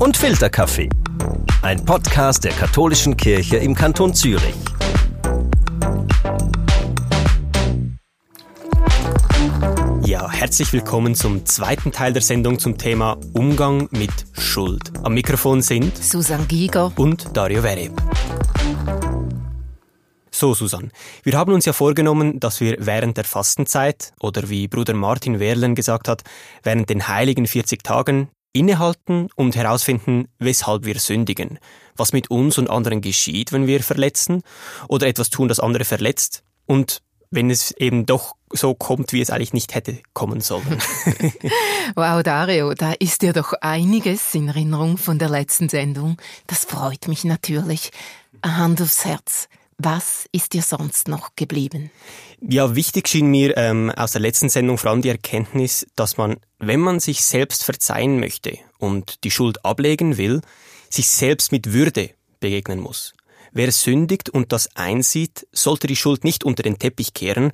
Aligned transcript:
und 0.00 0.16
Filterkaffee. 0.16 0.88
Ein 1.60 1.84
Podcast 1.84 2.44
der 2.44 2.52
katholischen 2.52 3.18
Kirche 3.18 3.58
im 3.58 3.74
Kanton 3.74 4.14
Zürich. 4.14 4.54
Ja, 10.06 10.30
herzlich 10.32 10.72
willkommen 10.72 11.14
zum 11.14 11.44
zweiten 11.44 11.92
Teil 11.92 12.14
der 12.14 12.22
Sendung 12.22 12.58
zum 12.58 12.78
Thema 12.78 13.18
Umgang 13.34 13.88
mit 13.90 14.10
Schuld. 14.38 14.90
Am 15.02 15.12
Mikrofon 15.12 15.60
sind 15.60 15.94
Susan 15.98 16.48
Giger 16.48 16.92
und 16.96 17.36
Dario 17.36 17.60
Vereb. 17.60 17.92
So, 20.30 20.54
Susan, 20.54 20.90
wir 21.24 21.36
haben 21.36 21.52
uns 21.52 21.66
ja 21.66 21.74
vorgenommen, 21.74 22.40
dass 22.40 22.62
wir 22.62 22.76
während 22.78 23.18
der 23.18 23.24
Fastenzeit 23.24 24.14
oder 24.18 24.48
wie 24.48 24.66
Bruder 24.66 24.94
Martin 24.94 25.38
Wehrlen 25.38 25.74
gesagt 25.74 26.08
hat, 26.08 26.22
während 26.62 26.88
den 26.88 27.06
heiligen 27.06 27.46
40 27.46 27.82
Tagen 27.82 28.30
innehalten 28.52 29.28
und 29.36 29.56
herausfinden, 29.56 30.28
weshalb 30.38 30.84
wir 30.84 30.98
sündigen, 30.98 31.58
was 31.96 32.12
mit 32.12 32.30
uns 32.30 32.58
und 32.58 32.68
anderen 32.68 33.00
geschieht, 33.00 33.52
wenn 33.52 33.66
wir 33.66 33.82
verletzen 33.82 34.42
oder 34.88 35.06
etwas 35.06 35.30
tun, 35.30 35.48
das 35.48 35.60
andere 35.60 35.84
verletzt 35.84 36.42
und 36.66 37.02
wenn 37.30 37.48
es 37.48 37.70
eben 37.72 38.06
doch 38.06 38.34
so 38.52 38.74
kommt, 38.74 39.12
wie 39.12 39.20
es 39.20 39.30
eigentlich 39.30 39.52
nicht 39.52 39.74
hätte 39.74 40.00
kommen 40.14 40.40
sollen. 40.40 40.66
wow, 41.94 42.22
Dario, 42.22 42.74
da 42.74 42.92
ist 42.92 43.22
dir 43.22 43.32
doch 43.32 43.52
einiges 43.60 44.34
in 44.34 44.48
Erinnerung 44.48 44.96
von 44.96 45.20
der 45.20 45.28
letzten 45.28 45.68
Sendung. 45.68 46.16
Das 46.48 46.64
freut 46.64 47.06
mich 47.06 47.24
natürlich. 47.24 47.92
Hand 48.44 48.82
aufs 48.82 49.04
Herz. 49.04 49.48
Was 49.82 50.26
ist 50.30 50.52
dir 50.52 50.60
sonst 50.60 51.08
noch 51.08 51.36
geblieben? 51.36 51.90
Ja, 52.42 52.76
wichtig 52.76 53.08
schien 53.08 53.28
mir 53.28 53.56
ähm, 53.56 53.90
aus 53.90 54.12
der 54.12 54.20
letzten 54.20 54.50
Sendung 54.50 54.76
vor 54.76 54.90
allem 54.90 55.00
die 55.00 55.08
Erkenntnis, 55.08 55.86
dass 55.96 56.18
man, 56.18 56.36
wenn 56.58 56.80
man 56.80 57.00
sich 57.00 57.22
selbst 57.22 57.64
verzeihen 57.64 58.20
möchte 58.20 58.58
und 58.76 59.24
die 59.24 59.30
Schuld 59.30 59.64
ablegen 59.64 60.18
will, 60.18 60.42
sich 60.90 61.08
selbst 61.08 61.50
mit 61.50 61.72
Würde 61.72 62.10
begegnen 62.40 62.78
muss. 62.78 63.14
Wer 63.52 63.72
sündigt 63.72 64.28
und 64.28 64.52
das 64.52 64.76
einsieht, 64.76 65.46
sollte 65.50 65.86
die 65.86 65.96
Schuld 65.96 66.24
nicht 66.24 66.44
unter 66.44 66.62
den 66.62 66.78
Teppich 66.78 67.14
kehren, 67.14 67.52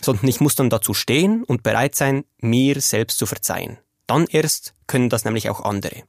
sondern 0.00 0.26
ich 0.28 0.40
muss 0.40 0.54
dann 0.54 0.70
dazu 0.70 0.94
stehen 0.94 1.44
und 1.44 1.64
bereit 1.64 1.94
sein, 1.94 2.24
mir 2.40 2.80
selbst 2.80 3.18
zu 3.18 3.26
verzeihen. 3.26 3.76
Dann 4.06 4.26
erst 4.26 4.72
können 4.86 5.10
das 5.10 5.26
nämlich 5.26 5.50
auch 5.50 5.60
andere. 5.60 6.04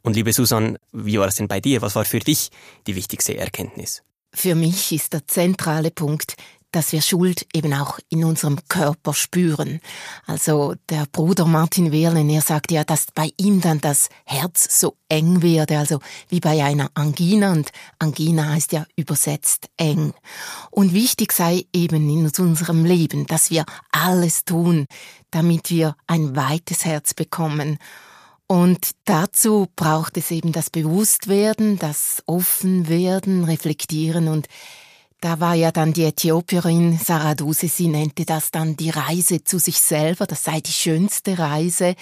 Und 0.00 0.16
liebe 0.16 0.32
Susan, 0.32 0.78
wie 0.90 1.18
war 1.18 1.28
es 1.28 1.34
denn 1.34 1.48
bei 1.48 1.60
dir? 1.60 1.82
Was 1.82 1.96
war 1.96 2.06
für 2.06 2.20
dich 2.20 2.50
die 2.86 2.96
wichtigste 2.96 3.36
Erkenntnis? 3.36 4.02
Für 4.34 4.54
mich 4.54 4.92
ist 4.92 5.12
der 5.12 5.26
zentrale 5.26 5.90
Punkt, 5.90 6.36
dass 6.72 6.92
wir 6.92 7.02
Schuld 7.02 7.46
eben 7.52 7.74
auch 7.74 7.98
in 8.08 8.24
unserem 8.24 8.58
Körper 8.68 9.12
spüren. 9.12 9.80
Also 10.26 10.74
der 10.88 11.06
Bruder 11.12 11.44
Martin 11.44 11.92
Wehrlen, 11.92 12.30
er 12.30 12.40
sagt 12.40 12.72
ja, 12.72 12.82
dass 12.82 13.06
bei 13.14 13.30
ihm 13.36 13.60
dann 13.60 13.80
das 13.80 14.08
Herz 14.24 14.80
so 14.80 14.96
eng 15.08 15.42
werde, 15.42 15.78
also 15.78 16.00
wie 16.28 16.40
bei 16.40 16.64
einer 16.64 16.90
Angina 16.94 17.52
und 17.52 17.70
Angina 17.98 18.48
heißt 18.48 18.72
ja 18.72 18.86
übersetzt 18.96 19.68
eng. 19.76 20.14
Und 20.70 20.94
wichtig 20.94 21.32
sei 21.32 21.66
eben 21.74 22.08
in 22.08 22.24
unserem 22.26 22.86
Leben, 22.86 23.26
dass 23.26 23.50
wir 23.50 23.66
alles 23.90 24.46
tun, 24.46 24.86
damit 25.30 25.68
wir 25.68 25.94
ein 26.06 26.34
weites 26.34 26.86
Herz 26.86 27.12
bekommen 27.12 27.78
und 28.52 28.90
dazu 29.06 29.66
braucht 29.76 30.18
es 30.18 30.30
eben 30.30 30.52
das 30.52 30.68
Bewusstwerden, 30.68 31.78
das 31.78 32.22
Offenwerden, 32.26 33.44
Reflektieren 33.44 34.28
und 34.28 34.46
da 35.22 35.40
war 35.40 35.54
ja 35.54 35.72
dann 35.72 35.94
die 35.94 36.04
Äthiopierin 36.04 36.98
Saraduse, 36.98 37.68
sie 37.68 37.88
nannte 37.88 38.26
das 38.26 38.50
dann 38.50 38.76
die 38.76 38.90
Reise 38.90 39.42
zu 39.42 39.58
sich 39.58 39.80
selber, 39.80 40.26
das 40.26 40.44
sei 40.44 40.60
die 40.60 40.70
schönste 40.70 41.38
Reise. 41.38 41.94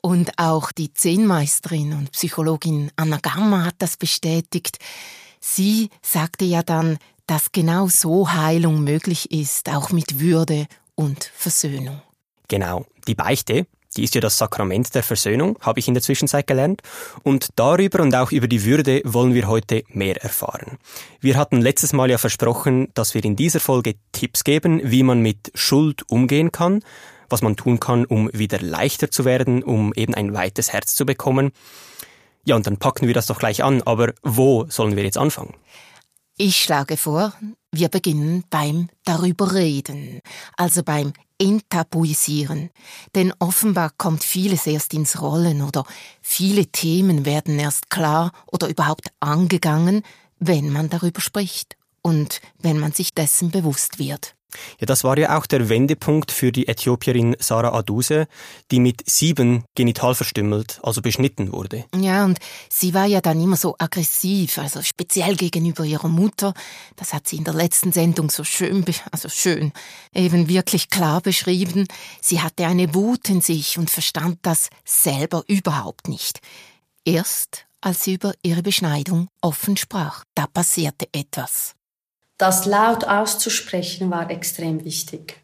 Und 0.00 0.38
auch 0.38 0.72
die 0.72 0.94
Zehnmeisterin 0.94 1.92
und 1.92 2.12
Psychologin 2.12 2.90
Anna 2.96 3.18
Gamma 3.18 3.66
hat 3.66 3.74
das 3.76 3.98
bestätigt. 3.98 4.78
Sie 5.40 5.90
sagte 6.00 6.46
ja 6.46 6.62
dann, 6.62 6.96
dass 7.26 7.52
genau 7.52 7.88
so 7.88 8.32
Heilung 8.32 8.82
möglich 8.82 9.30
ist, 9.30 9.68
auch 9.68 9.90
mit 9.90 10.20
Würde 10.20 10.68
und 10.94 11.22
Versöhnung. 11.34 12.00
Genau. 12.48 12.86
Die 13.06 13.14
Beichte, 13.14 13.66
die 13.96 14.04
ist 14.04 14.14
ja 14.14 14.20
das 14.20 14.38
Sakrament 14.38 14.94
der 14.94 15.02
Versöhnung, 15.02 15.58
habe 15.60 15.80
ich 15.80 15.88
in 15.88 15.94
der 15.94 16.02
Zwischenzeit 16.02 16.46
gelernt. 16.46 16.82
Und 17.22 17.50
darüber 17.56 18.02
und 18.02 18.14
auch 18.14 18.32
über 18.32 18.48
die 18.48 18.64
Würde 18.64 19.02
wollen 19.04 19.34
wir 19.34 19.48
heute 19.48 19.84
mehr 19.88 20.22
erfahren. 20.22 20.78
Wir 21.20 21.36
hatten 21.36 21.60
letztes 21.60 21.92
Mal 21.92 22.10
ja 22.10 22.18
versprochen, 22.18 22.88
dass 22.94 23.14
wir 23.14 23.24
in 23.24 23.36
dieser 23.36 23.60
Folge 23.60 23.94
Tipps 24.12 24.44
geben, 24.44 24.80
wie 24.84 25.02
man 25.02 25.20
mit 25.20 25.52
Schuld 25.54 26.08
umgehen 26.10 26.52
kann, 26.52 26.82
was 27.28 27.42
man 27.42 27.56
tun 27.56 27.80
kann, 27.80 28.04
um 28.04 28.30
wieder 28.32 28.60
leichter 28.60 29.10
zu 29.10 29.24
werden, 29.24 29.62
um 29.62 29.92
eben 29.94 30.14
ein 30.14 30.34
weites 30.34 30.72
Herz 30.72 30.94
zu 30.94 31.06
bekommen. 31.06 31.52
Ja, 32.44 32.56
und 32.56 32.66
dann 32.66 32.78
packen 32.78 33.06
wir 33.06 33.14
das 33.14 33.26
doch 33.26 33.38
gleich 33.38 33.62
an. 33.62 33.82
Aber 33.82 34.12
wo 34.22 34.66
sollen 34.68 34.96
wir 34.96 35.04
jetzt 35.04 35.18
anfangen? 35.18 35.54
Ich 36.38 36.56
schlage 36.56 36.96
vor, 36.96 37.34
wir 37.72 37.88
beginnen 37.88 38.44
beim 38.50 38.88
darüber 39.04 39.52
reden, 39.52 40.20
also 40.56 40.82
beim 40.82 41.12
enttabuisieren. 41.42 42.70
Denn 43.14 43.32
offenbar 43.40 43.90
kommt 43.98 44.22
vieles 44.22 44.66
erst 44.66 44.94
ins 44.94 45.20
Rollen 45.20 45.62
oder 45.62 45.84
viele 46.20 46.66
Themen 46.66 47.24
werden 47.24 47.58
erst 47.58 47.90
klar 47.90 48.32
oder 48.46 48.68
überhaupt 48.68 49.08
angegangen, 49.18 50.02
wenn 50.38 50.70
man 50.70 50.88
darüber 50.88 51.20
spricht 51.20 51.76
und 52.02 52.40
wenn 52.58 52.78
man 52.78 52.92
sich 52.92 53.14
dessen 53.14 53.50
bewusst 53.50 53.98
wird. 53.98 54.34
Ja, 54.78 54.86
das 54.86 55.04
war 55.04 55.18
ja 55.18 55.38
auch 55.38 55.46
der 55.46 55.68
Wendepunkt 55.68 56.30
für 56.30 56.52
die 56.52 56.68
Äthiopierin 56.68 57.36
Sarah 57.38 57.72
Aduse, 57.72 58.26
die 58.70 58.80
mit 58.80 59.08
sieben 59.08 59.64
genital 59.74 60.14
verstümmelt, 60.14 60.80
also 60.82 61.00
beschnitten 61.00 61.52
wurde. 61.52 61.84
Ja, 61.94 62.24
und 62.24 62.38
sie 62.68 62.94
war 62.94 63.06
ja 63.06 63.20
dann 63.20 63.40
immer 63.40 63.56
so 63.56 63.76
aggressiv, 63.78 64.58
also 64.58 64.82
speziell 64.82 65.36
gegenüber 65.36 65.84
ihrer 65.84 66.08
Mutter. 66.08 66.52
Das 66.96 67.14
hat 67.14 67.28
sie 67.28 67.36
in 67.36 67.44
der 67.44 67.54
letzten 67.54 67.92
Sendung 67.92 68.30
so 68.30 68.44
schön, 68.44 68.84
also 69.10 69.28
schön, 69.28 69.72
eben 70.14 70.48
wirklich 70.48 70.90
klar 70.90 71.20
beschrieben. 71.20 71.86
Sie 72.20 72.40
hatte 72.40 72.66
eine 72.66 72.94
Wut 72.94 73.28
in 73.30 73.40
sich 73.40 73.78
und 73.78 73.90
verstand 73.90 74.38
das 74.42 74.68
selber 74.84 75.44
überhaupt 75.46 76.08
nicht. 76.08 76.40
Erst 77.04 77.66
als 77.80 78.04
sie 78.04 78.14
über 78.14 78.32
ihre 78.44 78.62
Beschneidung 78.62 79.26
offen 79.40 79.76
sprach, 79.76 80.22
da 80.36 80.46
passierte 80.46 81.08
etwas 81.12 81.74
das 82.42 82.66
laut 82.66 83.04
auszusprechen 83.04 84.10
war 84.10 84.28
extrem 84.28 84.84
wichtig. 84.84 85.36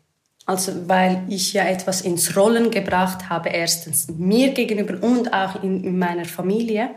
Also 0.47 0.89
weil 0.89 1.25
ich 1.29 1.53
ja 1.53 1.63
etwas 1.65 2.01
ins 2.01 2.37
Rollen 2.37 2.73
gebracht 2.73 3.29
habe, 3.29 3.51
erstens 3.51 4.09
mir 4.09 4.53
gegenüber 4.53 5.01
und 5.07 5.33
auch 5.33 5.63
in, 5.63 5.85
in 5.85 5.97
meiner 5.97 6.25
Familie, 6.25 6.91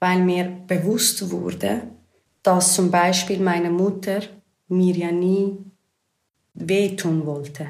weil 0.00 0.18
mir 0.18 0.44
bewusst 0.66 1.30
wurde, 1.30 1.82
dass 2.42 2.74
zum 2.74 2.90
Beispiel 2.90 3.38
meine 3.38 3.70
Mutter 3.70 4.22
mir 4.66 4.96
ja 4.96 5.12
nie 5.12 5.56
wehtun 6.54 7.26
wollte. 7.26 7.68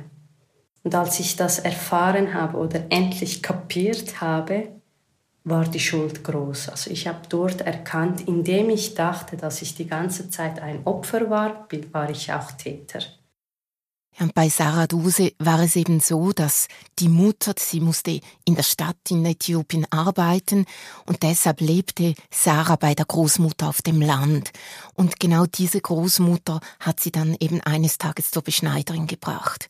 Und 0.85 0.95
als 0.95 1.21
ich 1.21 1.37
das 1.37 1.59
erfahren 1.59 2.33
habe 2.33 2.57
oder 2.57 2.81
endlich 2.89 3.43
kapiert 3.43 4.23
habe, 4.23 4.69
war 5.47 5.65
die 5.65 5.81
Schuld 5.81 6.25
groß. 6.25 6.71
Also 6.71 6.91
ich 6.91 7.07
habe 7.07 7.21
dort 7.29 7.61
erkannt, 7.61 8.27
indem 8.27 8.69
ich 8.69 8.95
dachte, 8.95 9.37
dass 9.37 9.63
ich 9.63 9.77
die 9.77 9.87
ganze 9.87 10.29
Zeit 10.29 10.59
ein 10.59 10.85
Opfer 10.85 11.31
war, 11.31 11.69
war 11.93 12.11
ich 12.11 12.33
auch 12.33 12.51
Täter. 12.53 13.01
Und 14.19 14.35
bei 14.35 14.49
Sarah 14.49 14.87
Duse 14.87 15.33
war 15.39 15.61
es 15.61 15.77
eben 15.77 16.01
so, 16.01 16.33
dass 16.33 16.69
die 16.99 17.09
Mutter, 17.09 17.55
sie 17.59 17.81
musste 17.81 18.21
in 18.45 18.57
der 18.57 18.63
Stadt 18.63 18.97
in 19.11 19.25
Äthiopien 19.25 19.87
arbeiten 19.91 20.65
und 21.05 21.23
deshalb 21.23 21.61
lebte 21.61 22.15
Sarah 22.31 22.77
bei 22.77 22.95
der 22.95 23.05
Großmutter 23.05 23.69
auf 23.69 23.83
dem 23.83 24.01
Land. 24.01 24.53
Und 24.95 25.21
genau 25.21 25.45
diese 25.45 25.81
Großmutter 25.81 26.61
hat 26.81 26.99
sie 26.99 27.13
dann 27.13 27.37
eben 27.39 27.61
eines 27.61 27.99
Tages 27.99 28.31
zur 28.31 28.43
Beschneiderin 28.43 29.07
gebracht. 29.07 29.69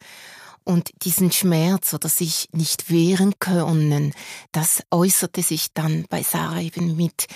Und 0.67 0.91
diesen 1.05 1.31
Schmerz 1.31 1.95
oder 1.95 2.09
sich 2.09 2.49
nicht 2.53 2.91
wehren 2.91 3.35
können, 3.39 4.13
das 4.51 4.83
äußerte 4.91 5.43
sich 5.43 5.73
dann 5.73 6.07
bei 6.11 6.23
Sarah 6.23 6.61
eben 6.61 6.97
mit 6.97 7.29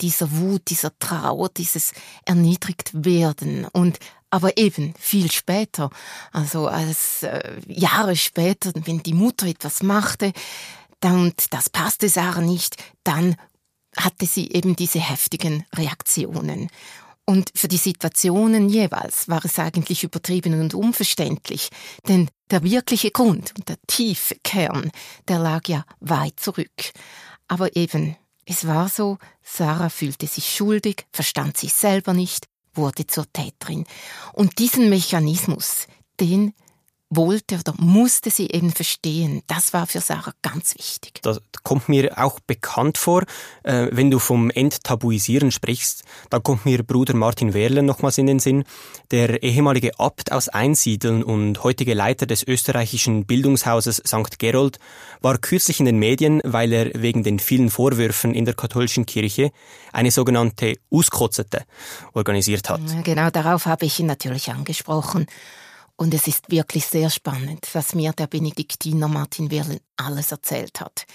dieser 0.00 0.32
Wut, 0.32 0.62
dieser 0.68 0.98
Trauer, 0.98 1.50
dieses 1.50 1.92
erniedrigt 2.24 3.04
werden 3.04 3.66
und 3.66 3.98
aber 4.30 4.56
eben 4.56 4.94
viel 4.98 5.30
später, 5.30 5.90
also 6.32 6.66
als 6.66 7.22
äh, 7.22 7.60
Jahre 7.66 8.16
später, 8.16 8.72
wenn 8.74 9.02
die 9.02 9.14
Mutter 9.14 9.46
etwas 9.46 9.82
machte, 9.82 10.32
und 11.04 11.52
das 11.52 11.70
passte 11.70 12.08
Sarah 12.08 12.40
nicht, 12.40 12.76
dann 13.04 13.36
hatte 13.96 14.26
sie 14.26 14.50
eben 14.50 14.76
diese 14.76 14.98
heftigen 15.00 15.64
Reaktionen. 15.74 16.68
Und 17.28 17.50
für 17.54 17.68
die 17.68 17.76
Situationen 17.76 18.70
jeweils 18.70 19.28
war 19.28 19.44
es 19.44 19.58
eigentlich 19.58 20.02
übertrieben 20.02 20.58
und 20.62 20.72
unverständlich, 20.72 21.68
denn 22.08 22.30
der 22.50 22.62
wirkliche 22.62 23.10
Grund 23.10 23.52
und 23.54 23.68
der 23.68 23.76
tiefe 23.86 24.36
Kern, 24.42 24.90
der 25.28 25.38
lag 25.38 25.68
ja 25.68 25.84
weit 26.00 26.40
zurück. 26.40 26.70
Aber 27.46 27.76
eben, 27.76 28.16
es 28.46 28.66
war 28.66 28.88
so, 28.88 29.18
Sarah 29.42 29.90
fühlte 29.90 30.26
sich 30.26 30.54
schuldig, 30.54 31.04
verstand 31.12 31.58
sich 31.58 31.74
selber 31.74 32.14
nicht, 32.14 32.46
wurde 32.72 33.06
zur 33.06 33.30
Täterin. 33.30 33.84
Und 34.32 34.58
diesen 34.58 34.88
Mechanismus, 34.88 35.86
den 36.20 36.54
wollte 37.10 37.56
oder 37.56 37.74
musste 37.78 38.30
sie 38.30 38.48
eben 38.50 38.70
verstehen. 38.70 39.42
Das 39.46 39.72
war 39.72 39.86
für 39.86 40.00
Sarah 40.00 40.32
ganz 40.42 40.74
wichtig. 40.76 41.20
Das 41.22 41.40
kommt 41.62 41.88
mir 41.88 42.18
auch 42.18 42.38
bekannt 42.40 42.98
vor, 42.98 43.24
äh, 43.62 43.88
wenn 43.90 44.10
du 44.10 44.18
vom 44.18 44.50
Enttabuisieren 44.50 45.50
sprichst. 45.50 46.04
Da 46.30 46.38
kommt 46.38 46.66
mir 46.66 46.82
Bruder 46.82 47.14
Martin 47.14 47.54
Wehrle 47.54 47.82
nochmals 47.82 48.18
in 48.18 48.26
den 48.26 48.38
Sinn. 48.38 48.64
Der 49.10 49.42
ehemalige 49.42 49.98
Abt 49.98 50.32
aus 50.32 50.48
Einsiedeln 50.48 51.22
und 51.22 51.64
heutige 51.64 51.94
Leiter 51.94 52.26
des 52.26 52.46
österreichischen 52.46 53.24
Bildungshauses 53.24 54.02
St. 54.06 54.38
Gerold 54.38 54.78
war 55.20 55.38
kürzlich 55.38 55.80
in 55.80 55.86
den 55.86 55.98
Medien, 55.98 56.40
weil 56.44 56.72
er 56.72 56.90
wegen 56.94 57.22
den 57.22 57.38
vielen 57.38 57.70
Vorwürfen 57.70 58.34
in 58.34 58.44
der 58.44 58.54
katholischen 58.54 59.06
Kirche 59.06 59.50
eine 59.92 60.10
sogenannte 60.10 60.74
Uskotzete 60.90 61.64
organisiert 62.12 62.68
hat. 62.68 62.80
Genau 63.04 63.30
darauf 63.30 63.66
habe 63.66 63.86
ich 63.86 63.98
ihn 63.98 64.06
natürlich 64.06 64.50
angesprochen. 64.50 65.26
Und 66.00 66.14
es 66.14 66.28
ist 66.28 66.48
wirklich 66.48 66.86
sehr 66.86 67.10
spannend, 67.10 67.68
was 67.72 67.92
mir 67.92 68.12
der 68.12 68.28
Benediktiner 68.28 69.08
Martin 69.08 69.50
Wirlen 69.50 69.80
alles 69.96 70.30
erzählt 70.30 70.80
hat. 70.80 71.06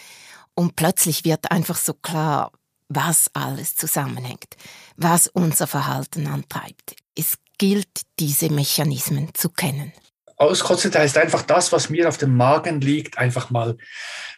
Und 0.55 0.75
plötzlich 0.75 1.23
wird 1.23 1.51
einfach 1.51 1.77
so 1.77 1.93
klar, 1.93 2.51
was 2.89 3.31
alles 3.33 3.75
zusammenhängt, 3.75 4.57
was 4.97 5.27
unser 5.27 5.67
Verhalten 5.67 6.27
antreibt. 6.27 6.97
Es 7.17 7.37
gilt, 7.57 8.01
diese 8.19 8.49
Mechanismen 8.49 9.29
zu 9.33 9.49
kennen. 9.49 9.93
Auskotzen 10.35 10.93
heißt 10.93 11.17
einfach 11.17 11.43
das, 11.43 11.71
was 11.71 11.89
mir 11.89 12.09
auf 12.09 12.17
dem 12.17 12.35
Magen 12.35 12.81
liegt, 12.81 13.17
einfach 13.17 13.49
mal 13.49 13.77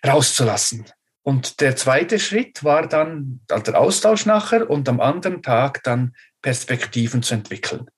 rauszulassen. 0.06 0.86
Und 1.24 1.60
der 1.60 1.76
zweite 1.76 2.20
Schritt 2.20 2.64
war 2.64 2.88
dann 2.88 3.42
der 3.50 3.80
Austausch 3.80 4.28
nachher 4.28 4.70
und 4.70 4.88
am 4.88 5.02
anderen 5.02 5.42
Tag 5.42 5.82
dann 5.84 6.16
Perspektiven 6.44 7.24
zu 7.24 7.34
entwickeln. 7.34 7.90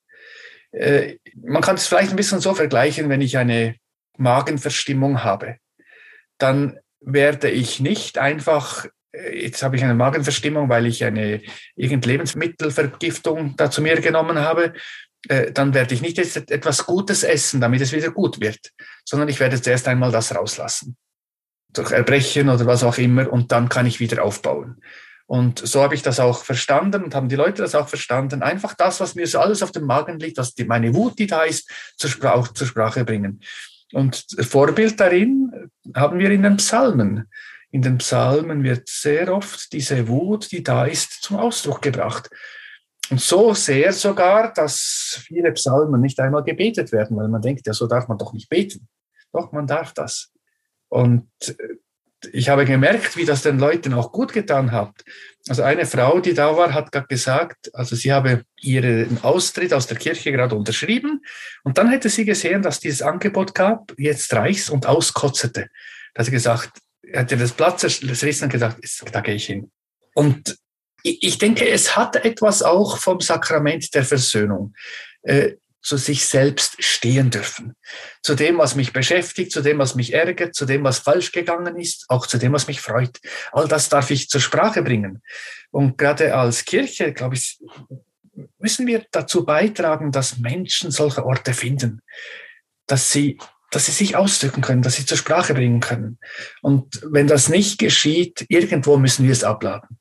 Äh, 0.71 1.17
man 1.35 1.61
kann 1.61 1.75
es 1.75 1.87
vielleicht 1.87 2.11
ein 2.11 2.15
bisschen 2.15 2.39
so 2.39 2.53
vergleichen, 2.53 3.09
wenn 3.09 3.21
ich 3.21 3.37
eine 3.37 3.75
Magenverstimmung 4.17 5.23
habe, 5.23 5.57
dann 6.37 6.79
werde 6.99 7.49
ich 7.49 7.79
nicht 7.79 8.17
einfach, 8.17 8.85
äh, 9.11 9.43
jetzt 9.43 9.63
habe 9.63 9.75
ich 9.75 9.83
eine 9.83 9.93
Magenverstimmung, 9.93 10.69
weil 10.69 10.85
ich 10.85 11.03
eine 11.03 11.41
irgendeine 11.75 12.13
Lebensmittelvergiftung 12.13 13.55
da 13.57 13.71
zu 13.71 13.81
mir 13.81 13.99
genommen 14.01 14.39
habe, 14.39 14.73
äh, 15.29 15.51
dann 15.51 15.73
werde 15.73 15.93
ich 15.93 16.01
nicht 16.01 16.17
jetzt 16.17 16.51
etwas 16.51 16.85
Gutes 16.85 17.23
essen, 17.23 17.61
damit 17.61 17.81
es 17.81 17.91
wieder 17.91 18.11
gut 18.11 18.39
wird, 18.39 18.71
sondern 19.05 19.29
ich 19.29 19.39
werde 19.39 19.61
zuerst 19.61 19.87
einmal 19.87 20.11
das 20.11 20.35
rauslassen. 20.35 20.97
Durch 21.73 21.91
Erbrechen 21.91 22.49
oder 22.49 22.65
was 22.65 22.83
auch 22.83 22.97
immer 22.97 23.31
und 23.31 23.51
dann 23.51 23.69
kann 23.69 23.85
ich 23.85 23.99
wieder 23.99 24.23
aufbauen. 24.23 24.81
Und 25.27 25.59
so 25.59 25.83
habe 25.83 25.93
ich 25.93 26.01
das 26.01 26.21
auch 26.21 26.43
verstanden 26.43 27.03
und 27.03 27.13
haben 27.13 27.27
die 27.27 27.35
Leute 27.35 27.61
das 27.61 27.75
auch 27.75 27.89
verstanden. 27.89 28.41
Einfach 28.41 28.73
das, 28.73 29.01
was 29.01 29.13
mir 29.13 29.27
so 29.27 29.39
alles 29.39 29.61
auf 29.61 29.73
dem 29.73 29.85
Magen 29.85 30.19
liegt, 30.19 30.37
was 30.37 30.55
die, 30.55 30.63
meine 30.63 30.95
Wut, 30.95 31.19
die 31.19 31.27
da 31.27 31.43
ist, 31.43 31.69
zur, 31.97 32.09
Sprach, 32.09 32.47
zur 32.53 32.65
Sprache 32.65 33.03
bringen. 33.03 33.41
Und 33.91 34.25
Vorbild 34.39 34.99
darin 34.99 35.69
haben 35.93 36.17
wir 36.19 36.31
in 36.31 36.43
den 36.43 36.57
Psalmen. 36.57 37.29
In 37.71 37.81
den 37.81 37.97
Psalmen 37.97 38.63
wird 38.63 38.87
sehr 38.87 39.33
oft 39.33 39.73
diese 39.73 40.07
Wut, 40.07 40.49
die 40.51 40.63
da 40.63 40.85
ist, 40.85 41.21
zum 41.23 41.35
Ausdruck 41.35 41.81
gebracht. 41.81 42.29
Und 43.09 43.19
so 43.19 43.53
sehr 43.53 43.91
sogar, 43.91 44.53
dass 44.53 45.19
viele 45.25 45.51
Psalmen 45.51 45.99
nicht 45.99 46.19
einmal 46.21 46.43
gebetet 46.43 46.93
werden, 46.93 47.17
weil 47.17 47.27
man 47.27 47.41
denkt, 47.41 47.67
ja, 47.67 47.73
so 47.73 47.87
darf 47.87 48.07
man 48.07 48.17
doch 48.17 48.31
nicht 48.31 48.49
beten. 48.49 48.87
Doch, 49.33 49.51
man 49.51 49.67
darf 49.67 49.93
das. 49.93 50.31
Und 50.89 51.27
ich 52.33 52.49
habe 52.49 52.65
gemerkt, 52.65 53.17
wie 53.17 53.25
das 53.25 53.41
den 53.41 53.59
Leuten 53.59 53.93
auch 53.93 54.11
gut 54.11 54.33
getan 54.33 54.71
hat. 54.71 55.03
Also 55.47 55.63
eine 55.63 55.85
Frau, 55.85 56.19
die 56.19 56.33
da 56.33 56.55
war, 56.57 56.73
hat 56.73 56.91
gerade 56.91 57.07
gesagt, 57.07 57.73
also 57.73 57.95
sie 57.95 58.11
habe 58.11 58.43
ihren 58.61 59.23
Austritt 59.23 59.73
aus 59.73 59.87
der 59.87 59.97
Kirche 59.97 60.31
gerade 60.31 60.55
unterschrieben 60.55 61.21
und 61.63 61.77
dann 61.77 61.89
hätte 61.89 62.09
sie 62.09 62.25
gesehen, 62.25 62.61
dass 62.61 62.79
dieses 62.79 63.01
Angebot 63.01 63.55
gab, 63.55 63.93
jetzt 63.97 64.33
reichs 64.33 64.69
und 64.69 64.85
auskotzete. 64.85 65.69
Da 66.13 66.19
hat 66.19 66.25
sie 66.25 66.31
gesagt, 66.31 66.79
hätte 67.03 67.37
das 67.37 67.51
Platz 67.51 67.81
zerrissen 67.81 68.45
und 68.45 68.51
gesagt, 68.51 68.79
da 69.11 69.21
gehe 69.21 69.35
ich 69.35 69.45
hin. 69.45 69.71
Und 70.13 70.57
ich 71.03 71.37
denke, 71.37 71.67
es 71.67 71.95
hat 71.95 72.17
etwas 72.17 72.63
auch 72.63 72.97
vom 72.97 73.21
Sakrament 73.21 73.93
der 73.93 74.03
Versöhnung. 74.03 74.73
Zu 75.87 75.95
sich 75.95 76.25
selbst 76.25 76.83
stehen 76.83 77.29
dürfen. 77.29 77.73
Zu 78.21 78.35
dem, 78.35 78.57
was 78.57 78.75
mich 78.75 78.91
beschäftigt, 78.91 79.53
zu 79.53 79.61
dem, 79.61 79.79
was 79.79 79.95
mich 79.95 80.13
ärgert, 80.13 80.53
zu 80.53 80.65
dem, 80.65 80.83
was 80.83 80.99
falsch 80.99 81.31
gegangen 81.31 81.77
ist, 81.77 82.05
auch 82.09 82.27
zu 82.27 82.37
dem, 82.37 82.51
was 82.51 82.67
mich 82.67 82.81
freut. 82.81 83.17
All 83.53 83.69
das 83.69 83.87
darf 83.87 84.11
ich 84.11 84.27
zur 84.27 84.41
Sprache 84.41 84.83
bringen. 84.83 85.23
Und 85.71 85.97
gerade 85.97 86.35
als 86.35 86.65
Kirche, 86.65 87.13
glaube 87.13 87.35
ich, 87.35 87.57
müssen 88.59 88.85
wir 88.85 89.05
dazu 89.11 89.45
beitragen, 89.45 90.11
dass 90.11 90.39
Menschen 90.39 90.91
solche 90.91 91.25
Orte 91.25 91.53
finden, 91.53 92.01
dass 92.85 93.11
sie 93.11 93.37
dass 93.69 93.85
sie 93.85 93.91
sich 93.91 94.15
ausdrücken 94.15 94.61
können, 94.61 94.81
dass 94.81 94.95
sie 94.95 95.05
zur 95.05 95.17
Sprache 95.17 95.53
bringen 95.53 95.81
können. 95.81 96.19
Und 96.61 97.01
wenn 97.11 97.27
das 97.27 97.49
nicht 97.49 97.79
geschieht, 97.79 98.45
irgendwo 98.47 98.97
müssen 98.97 99.25
wir 99.25 99.33
es 99.33 99.43
abladen. 99.43 99.97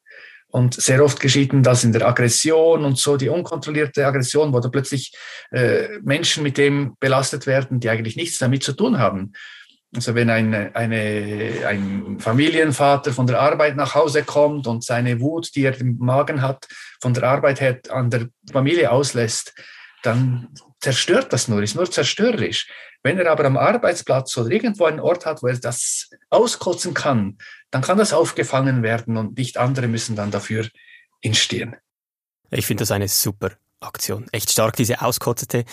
Und 0.48 0.74
sehr 0.74 1.02
oft 1.04 1.20
geschieht 1.20 1.50
das 1.52 1.84
in 1.84 1.92
der 1.92 2.06
Aggression 2.06 2.84
und 2.84 2.98
so, 2.98 3.16
die 3.16 3.28
unkontrollierte 3.28 4.06
Aggression, 4.06 4.52
wo 4.52 4.60
da 4.60 4.68
plötzlich 4.68 5.12
äh, 5.50 5.98
Menschen 6.02 6.42
mit 6.42 6.56
dem 6.56 6.96
belastet 7.00 7.46
werden, 7.46 7.80
die 7.80 7.90
eigentlich 7.90 8.16
nichts 8.16 8.38
damit 8.38 8.62
zu 8.62 8.72
tun 8.72 8.98
haben. 8.98 9.32
Also 9.94 10.14
wenn 10.14 10.30
ein, 10.30 10.74
eine, 10.74 11.66
ein 11.66 12.18
Familienvater 12.20 13.12
von 13.12 13.26
der 13.26 13.40
Arbeit 13.40 13.76
nach 13.76 13.94
Hause 13.94 14.24
kommt 14.24 14.66
und 14.66 14.84
seine 14.84 15.20
Wut, 15.20 15.54
die 15.54 15.64
er 15.64 15.78
im 15.80 15.96
Magen 15.98 16.42
hat, 16.42 16.66
von 17.00 17.14
der 17.14 17.24
Arbeit 17.24 17.60
her 17.60 17.80
an 17.88 18.10
der 18.10 18.28
Familie 18.52 18.90
auslässt, 18.90 19.54
dann 20.02 20.48
zerstört 20.80 21.32
das 21.32 21.48
nur, 21.48 21.62
ist 21.62 21.74
nur 21.74 21.90
zerstörerisch. 21.90 22.68
Wenn 23.02 23.18
er 23.18 23.30
aber 23.30 23.44
am 23.44 23.56
Arbeitsplatz 23.56 24.36
oder 24.36 24.50
irgendwo 24.50 24.84
einen 24.84 25.00
Ort 25.00 25.26
hat, 25.26 25.42
wo 25.42 25.46
er 25.46 25.58
das 25.58 26.10
auskotzen 26.28 26.92
kann, 26.92 27.38
dann 27.70 27.82
kann 27.82 27.98
das 27.98 28.12
aufgefangen 28.12 28.82
werden 28.82 29.16
und 29.16 29.36
nicht 29.36 29.58
andere 29.58 29.88
müssen 29.88 30.16
dann 30.16 30.30
dafür 30.30 30.68
entstehen. 31.20 31.76
Ich 32.50 32.66
finde 32.66 32.82
das 32.82 32.90
eine 32.90 33.08
super 33.08 33.52
Aktion. 33.80 34.26
Echt 34.32 34.50
stark, 34.50 34.76
diese 34.76 35.02
auskotzete 35.02 35.64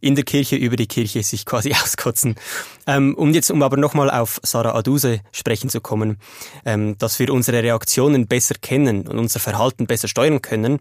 in 0.00 0.14
der 0.14 0.24
Kirche 0.24 0.56
über 0.56 0.76
die 0.76 0.86
Kirche 0.86 1.22
sich 1.22 1.44
quasi 1.44 1.72
auskotzen. 1.82 2.36
Ähm, 2.86 3.14
und 3.14 3.34
jetzt, 3.34 3.50
um 3.50 3.62
aber 3.62 3.76
nochmal 3.76 4.10
auf 4.10 4.40
Sarah 4.42 4.74
Aduse 4.74 5.20
sprechen 5.32 5.70
zu 5.70 5.80
kommen, 5.80 6.18
ähm, 6.64 6.96
dass 6.98 7.18
wir 7.18 7.32
unsere 7.32 7.62
Reaktionen 7.62 8.26
besser 8.26 8.54
kennen 8.54 9.06
und 9.06 9.18
unser 9.18 9.40
Verhalten 9.40 9.86
besser 9.86 10.08
steuern 10.08 10.42
können, 10.42 10.80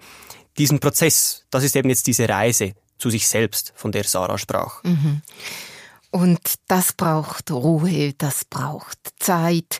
diesen 0.58 0.80
Prozess, 0.80 1.46
das 1.52 1.64
ist 1.64 1.76
eben 1.76 1.90
jetzt 1.90 2.08
diese 2.08 2.28
Reise 2.28 2.74
zu 2.98 3.10
sich 3.10 3.28
selbst, 3.28 3.74
von 3.76 3.92
der 3.92 4.04
Sarah 4.04 4.38
sprach. 4.38 4.84
Mhm. 4.84 5.22
Und 6.12 6.56
das 6.68 6.94
braucht 6.94 7.52
Ruhe, 7.52 8.14
das 8.18 8.44
braucht 8.46 8.98
Zeit. 9.20 9.80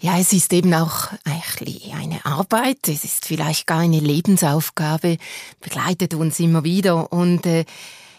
Ja, 0.00 0.18
es 0.18 0.32
ist 0.32 0.52
eben 0.52 0.74
auch 0.74 1.12
eigentlich 1.24 1.92
eine 1.94 2.24
Arbeit, 2.26 2.88
es 2.88 3.04
ist 3.04 3.24
vielleicht 3.24 3.66
gar 3.66 3.80
eine 3.80 4.00
Lebensaufgabe, 4.00 5.18
begleitet 5.60 6.14
uns 6.14 6.40
immer 6.40 6.64
wieder. 6.64 7.12
Und 7.12 7.46
äh, 7.46 7.64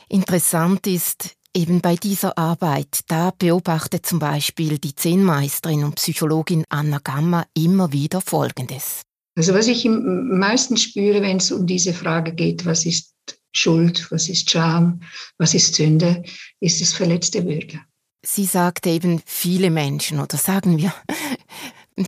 interessant 0.09 0.87
ist, 0.87 1.35
eben 1.55 1.81
bei 1.81 1.95
dieser 1.95 2.37
Arbeit, 2.37 3.01
da 3.07 3.31
beobachtet 3.37 4.05
zum 4.05 4.19
Beispiel 4.19 4.77
die 4.77 4.93
Zehnmeisterin 4.93 5.83
und 5.83 5.95
Psychologin 5.95 6.65
Anna 6.69 6.99
Gamma 7.03 7.45
immer 7.53 7.91
wieder 7.91 8.21
Folgendes. 8.21 9.01
Also 9.37 9.53
was 9.53 9.67
ich 9.67 9.85
am 9.85 10.37
meisten 10.37 10.77
spüre, 10.77 11.21
wenn 11.21 11.37
es 11.37 11.51
um 11.51 11.65
diese 11.65 11.93
Frage 11.93 12.33
geht, 12.33 12.65
was 12.65 12.85
ist 12.85 13.13
Schuld, 13.51 14.11
was 14.11 14.29
ist 14.29 14.49
Scham, 14.49 15.01
was 15.37 15.53
ist 15.53 15.75
Sünde, 15.75 16.23
ist 16.59 16.81
es 16.81 16.93
verletzte 16.93 17.45
Würde. 17.45 17.79
Sie 18.27 18.45
sagt 18.45 18.87
eben, 18.87 19.21
viele 19.25 19.69
Menschen, 19.69 20.19
oder 20.19 20.37
sagen 20.37 20.77
wir, 20.77 20.91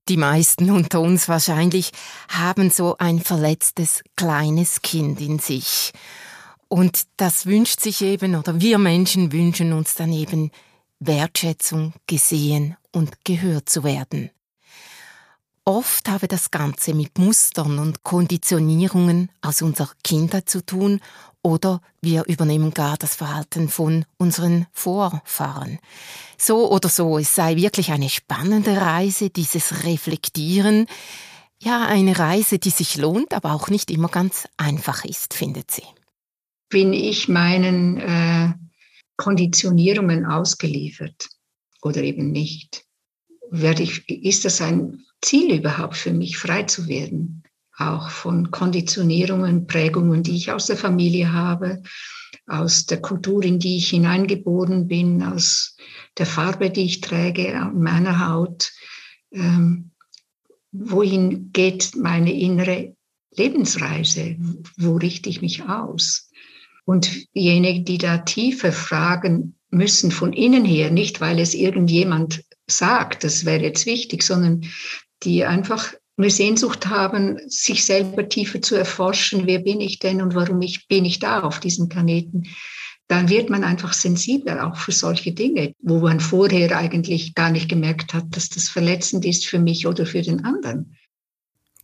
die 0.09 0.17
meisten 0.17 0.71
unter 0.71 0.99
uns 0.99 1.29
wahrscheinlich, 1.29 1.91
haben 2.29 2.71
so 2.71 2.97
ein 2.97 3.19
verletztes 3.19 4.03
kleines 4.15 4.81
Kind 4.81 5.21
in 5.21 5.37
sich. 5.37 5.93
Und 6.69 7.03
das 7.17 7.45
wünscht 7.45 7.79
sich 7.81 8.01
eben, 8.01 8.35
oder 8.35 8.59
wir 8.59 8.79
Menschen 8.79 9.31
wünschen 9.31 9.73
uns 9.73 9.93
dann 9.93 10.11
eben 10.11 10.51
Wertschätzung, 10.99 11.93
gesehen 12.07 12.75
und 12.91 13.23
gehört 13.23 13.69
zu 13.69 13.83
werden. 13.83 14.31
Oft 15.67 16.07
habe 16.07 16.29
das 16.29 16.49
Ganze 16.49 16.93
mit 16.93 17.17
Mustern 17.17 17.79
und 17.79 18.03
Konditionierungen 18.03 19.29
aus 19.41 19.61
unserer 19.61 19.91
Kindheit 20.01 20.49
zu 20.49 20.65
tun 20.65 21.01
oder 21.41 21.81
wir 22.01 22.23
übernehmen 22.27 22.73
gar 22.73 22.95
das 22.95 23.15
Verhalten 23.15 23.67
von 23.67 24.05
unseren 24.15 24.67
Vorfahren. 24.71 25.79
So 26.37 26.71
oder 26.71 26.87
so, 26.87 27.17
es 27.17 27.35
sei 27.35 27.57
wirklich 27.57 27.91
eine 27.91 28.09
spannende 28.09 28.79
Reise, 28.79 29.29
dieses 29.29 29.83
Reflektieren. 29.83 30.85
Ja, 31.61 31.85
eine 31.85 32.17
Reise, 32.17 32.59
die 32.59 32.69
sich 32.69 32.95
lohnt, 32.95 33.33
aber 33.33 33.51
auch 33.51 33.67
nicht 33.67 33.91
immer 33.91 34.07
ganz 34.07 34.47
einfach 34.55 35.03
ist, 35.03 35.33
findet 35.33 35.69
sie. 35.69 35.83
Bin 36.69 36.93
ich 36.93 37.27
meinen 37.27 37.97
äh, 37.97 38.53
Konditionierungen 39.17 40.25
ausgeliefert 40.25 41.27
oder 41.81 42.03
eben 42.03 42.31
nicht? 42.31 42.85
Werde 43.51 43.83
ich, 43.83 44.07
ist 44.07 44.45
das 44.45 44.61
ein 44.61 45.03
Ziel 45.21 45.57
überhaupt 45.57 45.97
für 45.97 46.13
mich, 46.13 46.37
frei 46.37 46.63
zu 46.63 46.87
werden? 46.87 47.43
auch 47.77 48.09
von 48.09 48.49
Konditionierungen, 48.49 49.67
Prägungen, 49.67 50.23
die 50.23 50.35
ich 50.35 50.51
aus 50.51 50.65
der 50.65 50.77
Familie 50.77 51.31
habe, 51.31 51.83
aus 52.47 52.85
der 52.85 53.01
Kultur, 53.01 53.43
in 53.43 53.59
die 53.59 53.77
ich 53.77 53.89
hineingeboren 53.89 54.87
bin, 54.87 55.21
aus 55.21 55.77
der 56.17 56.25
Farbe, 56.25 56.71
die 56.71 56.85
ich 56.85 57.01
träge 57.01 57.71
meiner 57.73 58.27
Haut. 58.27 58.71
Ähm, 59.31 59.91
wohin 60.71 61.51
geht 61.53 61.95
meine 61.95 62.33
innere 62.33 62.95
Lebensreise? 63.35 64.37
Wo 64.77 64.95
richte 64.95 65.29
ich 65.29 65.41
mich 65.41 65.63
aus? 65.63 66.31
Und 66.85 67.27
diejenigen, 67.35 67.85
die 67.85 67.99
da 67.99 68.19
tiefer 68.19 68.71
fragen 68.71 69.55
müssen 69.69 70.11
von 70.11 70.33
innen 70.33 70.65
her, 70.65 70.89
nicht 70.89 71.21
weil 71.21 71.39
es 71.39 71.53
irgendjemand 71.53 72.43
sagt, 72.65 73.23
das 73.23 73.45
wäre 73.45 73.63
jetzt 73.63 73.85
wichtig, 73.85 74.23
sondern 74.23 74.63
die 75.23 75.45
einfach 75.45 75.93
eine 76.17 76.29
Sehnsucht 76.29 76.87
haben, 76.87 77.39
sich 77.47 77.85
selber 77.85 78.27
tiefer 78.27 78.61
zu 78.61 78.75
erforschen, 78.75 79.45
wer 79.45 79.59
bin 79.59 79.81
ich 79.81 79.99
denn 79.99 80.21
und 80.21 80.33
warum 80.33 80.61
ich, 80.61 80.87
bin 80.87 81.05
ich 81.05 81.19
da 81.19 81.41
auf 81.41 81.59
diesem 81.59 81.89
Planeten, 81.89 82.43
dann 83.07 83.29
wird 83.29 83.49
man 83.49 83.63
einfach 83.63 83.93
sensibler 83.93 84.67
auch 84.67 84.75
für 84.75 84.91
solche 84.91 85.31
Dinge, 85.31 85.73
wo 85.79 85.99
man 85.99 86.19
vorher 86.19 86.75
eigentlich 86.77 87.35
gar 87.35 87.51
nicht 87.51 87.69
gemerkt 87.69 88.13
hat, 88.13 88.25
dass 88.31 88.49
das 88.49 88.67
verletzend 88.67 89.25
ist 89.25 89.45
für 89.45 89.59
mich 89.59 89.87
oder 89.87 90.05
für 90.05 90.21
den 90.21 90.43
anderen. 90.43 90.97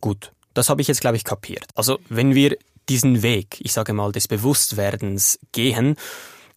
Gut, 0.00 0.32
das 0.52 0.68
habe 0.68 0.82
ich 0.82 0.88
jetzt, 0.88 1.00
glaube 1.00 1.16
ich, 1.16 1.24
kapiert. 1.24 1.66
Also 1.74 1.98
wenn 2.08 2.34
wir 2.34 2.56
diesen 2.88 3.22
Weg, 3.22 3.56
ich 3.60 3.72
sage 3.72 3.94
mal, 3.94 4.12
des 4.12 4.28
Bewusstwerdens 4.28 5.38
gehen, 5.52 5.96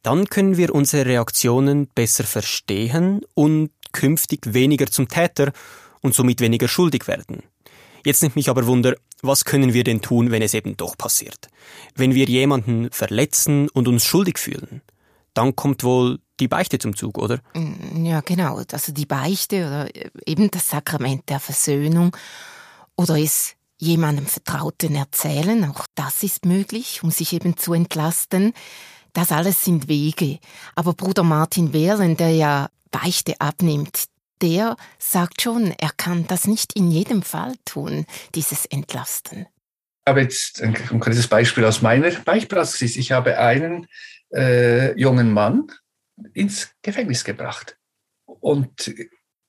dann 0.04 0.26
können 0.26 0.58
wir 0.58 0.76
unsere 0.76 1.06
Reaktionen 1.06 1.88
besser 1.88 2.26
verstehen 2.26 3.22
und 3.34 3.72
künftig 3.94 4.54
weniger 4.54 4.88
zum 4.88 5.08
Täter 5.08 5.54
und 6.02 6.14
somit 6.14 6.42
weniger 6.42 6.68
schuldig 6.68 7.08
werden. 7.08 7.44
Jetzt 8.06 8.22
nimmt 8.22 8.36
mich 8.36 8.50
aber 8.50 8.66
Wunder, 8.68 8.96
was 9.22 9.46
können 9.46 9.74
wir 9.74 9.84
denn 9.84 10.02
tun, 10.02 10.32
wenn 10.32 10.42
es 10.42 10.54
eben 10.54 10.78
doch 10.78 10.98
passiert? 10.98 11.50
Wenn 11.96 12.14
wir 12.14 12.26
jemanden 12.26 12.90
verletzen 12.92 13.70
und 13.70 13.88
uns 13.88 14.06
schuldig 14.06 14.38
fühlen, 14.38 14.82
dann 15.34 15.56
kommt 15.56 15.84
wohl 15.84 16.20
die 16.40 16.48
Beichte 16.48 16.80
zum 16.80 16.96
Zug, 16.96 17.18
oder? 17.18 17.40
Mm, 17.54 18.06
ja, 18.06 18.22
genau. 18.22 18.62
Also 18.72 18.92
die 18.92 19.06
Beichte 19.06 19.58
oder 19.68 19.90
eben 20.26 20.50
das 20.52 20.70
Sakrament 20.70 21.30
der 21.30 21.40
Versöhnung 21.40 22.16
oder 22.96 23.18
es 23.18 23.56
jemandem 23.78 24.26
Vertrauten 24.26 24.96
erzählen, 24.96 25.64
auch 25.66 25.86
das 25.96 26.24
ist 26.24 26.46
möglich, 26.46 27.04
um 27.04 27.12
sich 27.12 27.34
eben 27.34 27.58
zu 27.58 27.74
entlasten. 27.74 28.54
Das 29.14 29.32
alles 29.32 29.64
sind 29.64 29.88
Wege. 29.88 30.40
Aber 30.76 30.94
Bruder 30.94 31.24
Martin 31.24 31.74
Wehrlen, 31.74 32.18
der 32.18 32.32
ja 32.32 32.70
Beichte 32.92 33.40
abnimmt, 33.40 34.06
der 34.42 34.76
sagt 35.00 35.42
schon, 35.42 35.74
er 35.78 35.92
kann 35.98 36.28
das 36.28 36.48
nicht 36.48 36.74
in 36.74 36.92
jedem 36.92 37.22
Fall 37.22 37.56
tun, 37.66 38.06
dieses 38.36 38.66
Entlasten. 38.66 39.48
Ich 40.06 40.10
habe 40.10 40.22
jetzt 40.22 40.62
ein 40.62 40.74
konkretes 40.74 41.28
Beispiel 41.28 41.66
aus 41.66 41.82
meiner 41.82 42.12
Beichtpraxis. 42.12 42.96
Ich 42.96 43.12
habe 43.12 43.38
einen 43.38 43.88
äh, 44.34 44.98
jungen 45.00 45.34
Mann 45.34 45.68
ins 46.34 46.72
Gefängnis 46.82 47.24
gebracht. 47.24 47.78
Und 48.26 48.94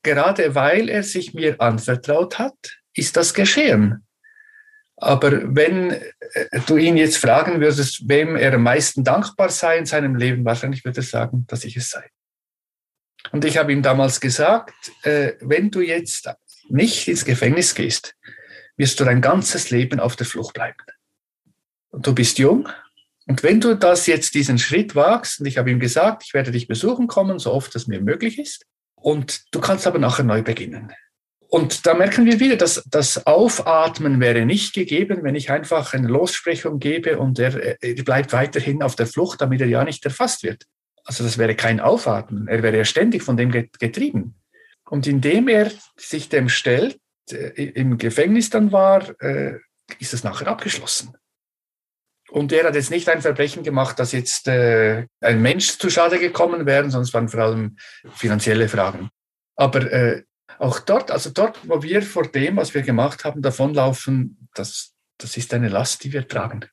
gerade 0.02 0.54
weil 0.54 0.88
er 0.88 1.02
sich 1.02 1.35
mir 1.35 1.61
anvertraut 1.61 2.38
hat, 2.38 2.78
ist 2.95 3.16
das 3.16 3.35
geschehen. 3.35 4.04
Aber 4.97 5.54
wenn 5.54 5.92
äh, 5.92 6.61
du 6.66 6.76
ihn 6.76 6.97
jetzt 6.97 7.18
fragen 7.18 7.61
würdest, 7.61 8.09
wem 8.09 8.35
er 8.35 8.54
am 8.54 8.64
meisten 8.64 9.04
dankbar 9.04 9.49
sei 9.50 9.78
in 9.78 9.87
seinem 9.87 10.16
Leben, 10.16 10.45
wahrscheinlich 10.45 10.85
würde 10.85 11.00
er 11.00 11.04
sagen, 11.04 11.45
dass 11.47 11.64
ich 11.64 11.76
es 11.76 11.90
sei. 11.90 12.11
Und 13.32 13.44
ich 13.44 13.58
habe 13.58 13.73
ihm 13.73 13.82
damals 13.82 14.20
gesagt, 14.20 14.75
äh, 15.02 15.32
wenn 15.40 15.70
du 15.70 15.80
jetzt 15.80 16.28
nicht 16.68 17.08
ins 17.08 17.25
Gefängnis 17.25 17.75
gehst, 17.75 18.14
wirst 18.76 18.99
du 19.00 19.04
dein 19.04 19.20
ganzes 19.20 19.70
Leben 19.70 20.00
auf 20.00 20.16
der 20.16 20.26
Flucht 20.26 20.54
bleiben. 20.54 20.78
Und 21.90 22.06
du 22.06 22.14
bist 22.14 22.38
jung. 22.38 22.68
Und 23.26 23.42
wenn 23.42 23.61
du 23.61 23.75
das 23.75 24.06
jetzt 24.06 24.35
diesen 24.35 24.58
Schritt 24.58 24.94
wagst, 24.94 25.40
und 25.40 25.47
ich 25.47 25.58
habe 25.58 25.70
ihm 25.70 25.80
gesagt, 25.80 26.23
ich 26.25 26.35
werde 26.35 26.50
dich 26.50 26.68
besuchen 26.68 27.08
kommen, 27.08 27.38
so 27.38 27.52
oft 27.52 27.75
es 27.76 27.87
mir 27.87 28.00
möglich 28.00 28.38
ist, 28.38 28.64
und 28.94 29.42
du 29.52 29.61
kannst 29.61 29.87
aber 29.87 29.99
nachher 29.99 30.25
neu 30.25 30.42
beginnen. 30.42 30.92
Und 31.50 31.87
da 31.87 31.94
merken 31.94 32.26
wir 32.26 32.40
wieder, 32.40 32.56
dass 32.56 32.82
das 32.90 33.26
Aufatmen 33.26 34.20
wäre 34.20 34.44
nicht 34.44 34.75
gegeben, 34.75 35.23
wenn 35.23 35.35
ich 35.35 35.50
einfach 35.50 35.94
eine 35.94 36.08
Lossprechung 36.08 36.78
gebe 36.78 37.18
und 37.18 37.38
er, 37.38 37.82
er 37.82 38.04
bleibt 38.04 38.35
weiterhin 38.35 38.82
auf 38.82 38.97
der 38.97 39.06
Flucht, 39.06 39.40
damit 39.40 39.62
er 39.62 39.66
ja 39.66 39.82
nicht 39.82 40.04
erfasst 40.04 40.42
wird. 40.42 40.64
Also 41.08 41.24
das 41.24 41.38
wäre 41.38 41.54
kein 41.54 41.80
Aufatmen. 41.80 42.48
Er 42.48 42.62
wäre 42.62 42.76
ja 42.76 42.84
ständig 42.84 43.22
von 43.22 43.38
dem 43.38 43.50
getrieben. 43.50 44.34
Und 44.84 45.06
indem 45.06 45.48
er 45.48 45.72
sich 45.96 46.28
dem 46.28 46.50
stellt, 46.50 47.00
äh, 47.30 47.64
im 47.70 47.96
Gefängnis 47.96 48.50
dann 48.50 48.72
war, 48.72 49.18
äh, 49.22 49.54
ist 49.98 50.12
es 50.12 50.22
nachher 50.22 50.48
abgeschlossen. 50.48 51.16
Und 52.28 52.52
er 52.52 52.66
hat 52.66 52.74
jetzt 52.74 52.90
nicht 52.90 53.08
ein 53.08 53.22
Verbrechen 53.22 53.62
gemacht, 53.62 53.98
dass 53.98 54.12
jetzt 54.12 54.48
äh, 54.48 55.06
ein 55.22 55.40
Mensch 55.40 55.78
zu 55.78 55.88
Schade 55.88 56.18
gekommen 56.18 56.66
wäre, 56.66 56.84
es 56.84 57.14
waren 57.14 57.28
vor 57.30 57.40
allem 57.40 57.78
finanzielle 58.14 58.68
Fragen. 58.68 59.08
Aber 59.56 60.22
auch 60.58 60.78
dort, 60.80 61.10
also 61.10 61.30
dort, 61.30 61.58
wo 61.66 61.82
wir 61.82 62.02
vor 62.02 62.28
dem, 62.28 62.58
was 62.58 62.74
wir 62.74 62.82
gemacht 62.82 63.24
haben, 63.24 63.40
davonlaufen, 63.40 64.48
das, 64.54 64.92
das 65.16 65.38
ist 65.38 65.54
eine 65.54 65.68
Last, 65.68 66.04
die 66.04 66.12
wir 66.12 66.28
tragen. 66.28 66.66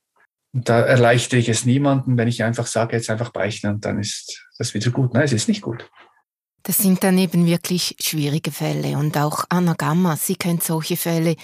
Und 0.55 0.69
da 0.69 0.79
erleichtere 0.79 1.41
ich 1.41 1.49
es 1.49 1.65
niemandem, 1.65 2.17
wenn 2.17 2.29
ich 2.29 2.41
einfach 2.41 2.65
sage, 2.65 2.95
jetzt 2.95 3.09
einfach 3.09 3.29
beichten 3.31 3.67
und 3.67 3.83
dann 3.83 3.99
ist 3.99 4.41
das 4.57 4.73
wieder 4.73 4.89
gut. 4.89 5.13
Nein, 5.13 5.23
es 5.23 5.33
ist 5.33 5.49
nicht 5.49 5.61
gut. 5.61 5.91
Das 6.63 6.77
sind 6.77 7.03
dann 7.03 7.17
eben 7.17 7.45
wirklich 7.45 7.97
schwierige 7.99 8.51
Fälle 8.51 8.97
und 8.97 9.17
auch 9.17 9.43
Anna 9.49 9.73
Gamma, 9.73 10.15
sie 10.15 10.37
kennt 10.37 10.63
solche 10.63 10.95
Fälle 10.95 11.35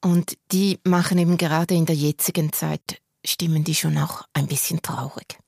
und 0.00 0.38
die 0.52 0.78
machen 0.84 1.18
eben 1.18 1.36
gerade 1.36 1.74
in 1.74 1.84
der 1.84 1.96
jetzigen 1.96 2.50
Zeit, 2.50 3.02
stimmen 3.22 3.62
die 3.62 3.74
schon 3.74 3.98
auch 3.98 4.22
ein 4.32 4.46
bisschen 4.46 4.80
traurig. 4.80 5.38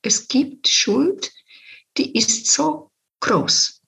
Es 0.00 0.26
gibt 0.26 0.66
Schuld, 0.66 1.30
die 1.98 2.16
ist 2.16 2.50
so 2.50 2.90
groß, 3.20 3.82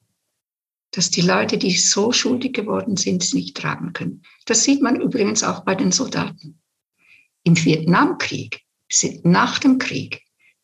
dass 0.90 1.10
die 1.10 1.22
Leute, 1.22 1.56
die 1.56 1.74
so 1.74 2.12
schuldig 2.12 2.52
geworden 2.52 2.98
sind, 2.98 3.22
es 3.22 3.32
nicht 3.32 3.56
tragen 3.56 3.94
können. 3.94 4.22
Das 4.44 4.62
sieht 4.62 4.82
man 4.82 5.00
übrigens 5.00 5.42
auch 5.42 5.64
bei 5.64 5.74
den 5.74 5.90
Soldaten. 5.90 6.57
Im 7.48 7.56
Vietnamkrieg 7.56 8.60
sind 8.92 9.24
nach 9.24 9.58
dem 9.58 9.78
Krieg 9.78 10.20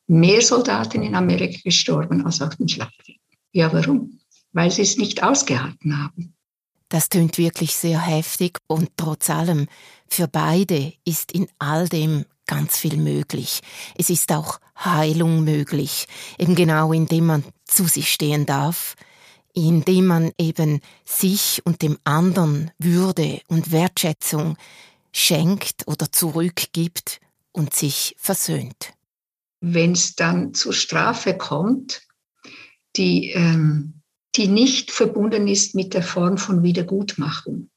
mehr 0.07 0.43
Soldaten 0.43 1.03
in 1.03 1.15
Amerika 1.15 1.59
gestorben 1.65 2.27
als 2.27 2.43
auf 2.43 2.57
dem 2.57 2.69
Schlachtfeld. 2.69 3.17
Ja, 3.53 3.73
warum? 3.73 4.21
Weil 4.53 4.71
sie 4.71 4.83
es 4.83 4.99
nicht 4.99 5.23
ausgehalten 5.23 5.97
haben. 5.97 6.35
Das 6.91 7.09
tönt 7.09 7.39
wirklich 7.39 7.75
sehr 7.75 7.99
heftig 7.99 8.59
und 8.67 8.91
trotz 8.99 9.31
allem, 9.31 9.67
für 10.09 10.29
beide 10.29 10.93
ist 11.07 11.33
in 11.33 11.47
all 11.59 11.89
dem 11.89 12.27
ganz 12.47 12.77
viel 12.77 12.99
möglich. 12.99 13.63
Es 13.97 14.11
ist 14.11 14.31
auch 14.31 14.61
Heilung 14.77 15.43
möglich, 15.43 16.05
eben 16.39 16.55
genau 16.55 16.93
indem 16.93 17.25
man 17.25 17.45
zu 17.65 17.85
sich 17.85 18.13
stehen 18.13 18.45
darf, 18.45 18.95
indem 19.55 20.05
man 20.05 20.33
eben 20.37 20.81
sich 21.07 21.63
und 21.65 21.81
dem 21.81 21.97
anderen 22.05 22.73
Würde 22.79 23.41
und 23.49 23.73
Wertschätzung 23.73 24.59
schenkt 25.15 25.87
oder 25.87 26.11
zurückgibt 26.11 27.21
und 27.53 27.73
sich 27.73 28.17
versöhnt. 28.19 28.93
Wenn 29.61 29.93
es 29.93 30.17
dann 30.17 30.53
zur 30.53 30.75
Strafe 30.75 31.39
kommt, 31.39 32.03
die, 32.97 33.31
ähm, 33.31 34.03
die 34.35 34.49
nicht 34.49 34.91
verbunden 34.91 35.47
ist 35.49 35.75
mit 35.75 35.95
der 35.95 36.03
Form 36.03 36.37
von 36.37 36.63
Wiedergutmachung, 36.63 37.71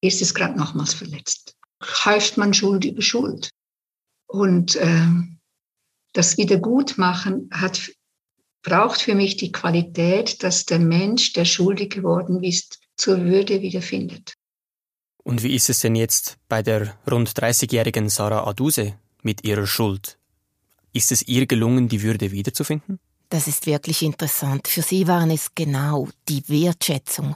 ist 0.00 0.22
es 0.22 0.34
gerade 0.34 0.56
nochmals 0.56 0.94
verletzt. 0.94 1.56
Häuft 2.04 2.36
man 2.36 2.54
Schuld 2.54 2.84
über 2.84 3.02
Schuld. 3.02 3.50
Und 4.26 4.76
ähm, 4.80 5.40
das 6.12 6.38
Wiedergutmachen 6.38 7.50
hat, 7.52 7.90
braucht 8.62 9.02
für 9.02 9.16
mich 9.16 9.36
die 9.36 9.52
Qualität, 9.52 10.42
dass 10.42 10.64
der 10.64 10.78
Mensch, 10.78 11.32
der 11.32 11.44
schuldig 11.44 11.90
geworden 11.90 12.42
ist, 12.42 12.80
zur 12.96 13.24
Würde 13.24 13.60
wiederfindet. 13.62 14.34
Und 15.24 15.42
wie 15.42 15.54
ist 15.54 15.70
es 15.70 15.80
denn 15.80 15.94
jetzt 15.94 16.38
bei 16.48 16.62
der 16.62 16.96
rund 17.10 17.30
30-jährigen 17.30 18.08
Sarah 18.08 18.46
Aduse 18.46 18.94
mit 19.22 19.44
ihrer 19.44 19.66
Schuld? 19.66 20.18
Ist 20.92 21.12
es 21.12 21.22
ihr 21.22 21.46
gelungen, 21.46 21.88
die 21.88 22.02
Würde 22.02 22.32
wiederzufinden? 22.32 22.98
Das 23.28 23.46
ist 23.46 23.66
wirklich 23.66 24.02
interessant. 24.02 24.68
Für 24.68 24.82
sie 24.82 25.06
waren 25.06 25.30
es 25.30 25.54
genau 25.54 26.08
die 26.28 26.42
Wertschätzung 26.48 27.34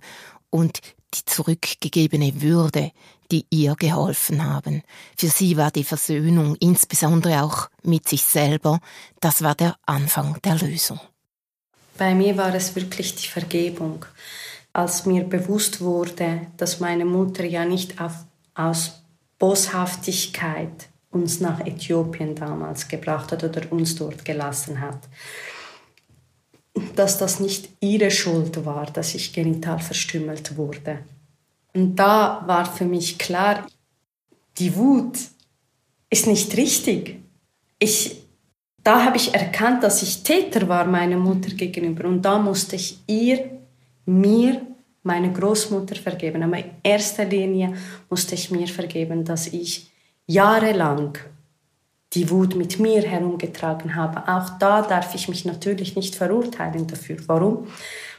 und 0.51 0.81
die 1.15 1.25
zurückgegebene 1.25 2.43
Würde, 2.43 2.93
die 3.31 3.47
ihr 3.51 3.75
geholfen 3.77 4.45
haben. 4.45 4.83
Für 5.17 5.29
sie 5.29 5.57
war 5.57 5.71
die 5.71 5.85
Versöhnung, 5.85 6.57
insbesondere 6.57 7.43
auch 7.43 7.69
mit 7.83 8.09
sich 8.09 8.23
selber, 8.23 8.81
das 9.21 9.43
war 9.43 9.55
der 9.55 9.77
Anfang 9.87 10.39
der 10.43 10.57
Lösung. 10.57 11.01
Bei 11.97 12.15
mir 12.15 12.37
war 12.37 12.55
es 12.55 12.77
wirklich 12.77 13.15
die 13.15 13.29
Vergebung 13.29 14.05
als 14.77 15.07
mir 15.07 15.25
bewusst 15.25 15.81
wurde, 15.81 16.49
dass 16.59 16.81
meine 16.81 17.07
Mutter 17.07 17.45
ja 17.47 17.65
nicht 17.65 17.99
auf, 17.99 18.13
aus 18.55 19.03
Boshaftigkeit 19.39 20.89
uns 21.11 21.41
nach 21.41 21.61
Äthiopien 21.61 22.35
damals 22.35 22.87
gebracht 22.87 23.33
hat 23.33 23.43
oder 23.43 23.73
uns 23.73 23.95
dort 23.95 24.27
gelassen 24.27 24.83
hat, 24.83 24.99
dass 26.95 27.17
das 27.17 27.41
nicht 27.41 27.71
ihre 27.81 28.11
Schuld 28.11 28.67
war, 28.67 28.85
dass 28.85 29.15
ich 29.15 29.33
genital 29.33 29.79
verstümmelt 29.79 30.59
wurde. 30.59 30.99
Und 31.73 31.97
da 31.97 32.43
war 32.47 32.67
für 32.67 32.85
mich 32.85 33.17
klar, 33.17 33.67
die 34.59 34.77
Wut 34.77 35.19
ist 36.11 36.27
nicht 36.27 36.55
richtig. 36.55 37.19
Ich, 37.79 38.23
da 38.85 39.07
habe 39.07 39.17
ich 39.17 39.35
erkannt, 39.35 39.83
dass 39.83 40.03
ich 40.03 40.23
Täter 40.23 40.69
war 40.69 40.85
meiner 40.85 41.17
Mutter 41.17 41.55
gegenüber 41.55 42.07
und 42.07 42.21
da 42.21 42.39
musste 42.39 42.77
ich 42.77 42.99
ihr, 43.07 43.57
mir, 44.07 44.61
meine 45.03 45.33
Großmutter 45.33 45.97
vergeben. 45.97 46.43
Aber 46.43 46.59
in 46.59 46.71
erster 46.83 47.25
Linie 47.25 47.75
musste 48.09 48.35
ich 48.35 48.51
mir 48.51 48.67
vergeben, 48.67 49.25
dass 49.25 49.49
ich 49.49 49.91
jahrelang 50.27 51.19
die 52.13 52.31
Wut 52.31 52.57
mit 52.57 52.79
mir 52.79 53.03
herumgetragen 53.03 53.95
habe. 53.95 54.27
Auch 54.29 54.59
da 54.59 54.83
darf 54.83 55.15
ich 55.15 55.29
mich 55.29 55.45
natürlich 55.45 55.97
nicht 55.97 56.15
verurteilen 56.15 56.87
dafür. 56.87 57.19
Warum? 57.27 57.67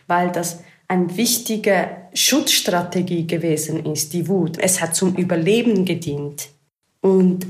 Weil 0.08 0.32
das 0.32 0.62
eine 0.88 1.18
wichtige 1.18 1.90
Schutzstrategie 2.14 3.28
gewesen 3.28 3.86
ist, 3.86 4.14
die 4.14 4.28
Wut. 4.28 4.58
Es 4.60 4.80
hat 4.82 4.96
zum 4.96 5.16
Überleben 5.16 5.84
gedient. 5.84 6.50
Und 7.02 7.46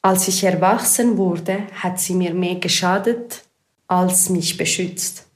als 0.00 0.28
ich 0.28 0.42
erwachsen 0.44 1.16
wurde, 1.16 1.66
hat 1.74 2.00
sie 2.00 2.14
mir 2.14 2.34
mehr 2.34 2.56
geschadet 2.56 3.42
als 3.86 4.30
mich 4.30 4.56
beschützt. 4.56 5.26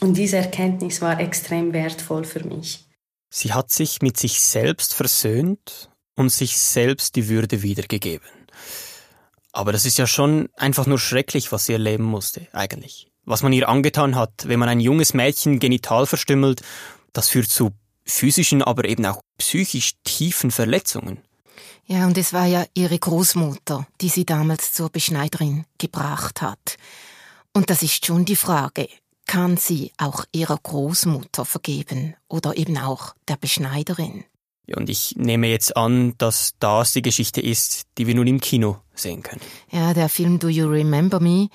Und 0.00 0.16
diese 0.16 0.36
Erkenntnis 0.36 1.00
war 1.00 1.18
extrem 1.20 1.72
wertvoll 1.72 2.24
für 2.24 2.44
mich. 2.44 2.86
Sie 3.30 3.52
hat 3.52 3.70
sich 3.70 4.00
mit 4.02 4.16
sich 4.16 4.40
selbst 4.40 4.94
versöhnt 4.94 5.90
und 6.14 6.30
sich 6.30 6.58
selbst 6.58 7.16
die 7.16 7.28
Würde 7.28 7.62
wiedergegeben. 7.62 8.28
Aber 9.52 9.72
das 9.72 9.84
ist 9.84 9.98
ja 9.98 10.06
schon 10.06 10.48
einfach 10.56 10.86
nur 10.86 10.98
schrecklich, 10.98 11.52
was 11.52 11.66
sie 11.66 11.72
erleben 11.72 12.04
musste, 12.04 12.48
eigentlich 12.52 13.08
was 13.28 13.42
man 13.42 13.52
ihr 13.52 13.68
angetan 13.68 14.16
hat, 14.16 14.48
wenn 14.48 14.58
man 14.58 14.68
ein 14.68 14.80
junges 14.80 15.12
Mädchen 15.12 15.58
genital 15.58 16.06
verstümmelt, 16.06 16.62
das 17.12 17.28
führt 17.28 17.48
zu 17.48 17.72
physischen, 18.04 18.62
aber 18.62 18.86
eben 18.86 19.04
auch 19.04 19.20
psychisch 19.36 19.92
tiefen 20.02 20.50
Verletzungen. 20.50 21.18
Ja, 21.84 22.06
und 22.06 22.16
es 22.16 22.32
war 22.32 22.46
ja 22.46 22.64
ihre 22.74 22.98
Großmutter, 22.98 23.86
die 24.00 24.08
sie 24.08 24.24
damals 24.24 24.72
zur 24.72 24.88
Beschneiderin 24.88 25.64
gebracht 25.78 26.40
hat. 26.40 26.76
Und 27.54 27.70
das 27.70 27.82
ist 27.82 28.04
schon 28.04 28.24
die 28.24 28.36
Frage, 28.36 28.88
kann 29.28 29.56
sie 29.56 29.92
auch 29.98 30.24
ihrer 30.32 30.58
Großmutter 30.60 31.44
vergeben 31.44 32.16
oder 32.26 32.56
eben 32.56 32.76
auch 32.78 33.14
der 33.28 33.36
Beschneiderin? 33.36 34.24
Ja, 34.66 34.76
und 34.76 34.90
ich 34.90 35.14
nehme 35.16 35.46
jetzt 35.46 35.76
an, 35.76 36.14
dass 36.18 36.54
das 36.58 36.92
die 36.92 37.02
Geschichte 37.02 37.40
ist, 37.40 37.84
die 37.96 38.08
wir 38.08 38.16
nun 38.16 38.26
im 38.26 38.40
Kino 38.40 38.78
sehen 38.94 39.22
können. 39.22 39.40
Ja, 39.70 39.94
der 39.94 40.08
Film 40.08 40.40
Do 40.40 40.48
You 40.48 40.66
Remember 40.66 41.20
Me 41.20 41.48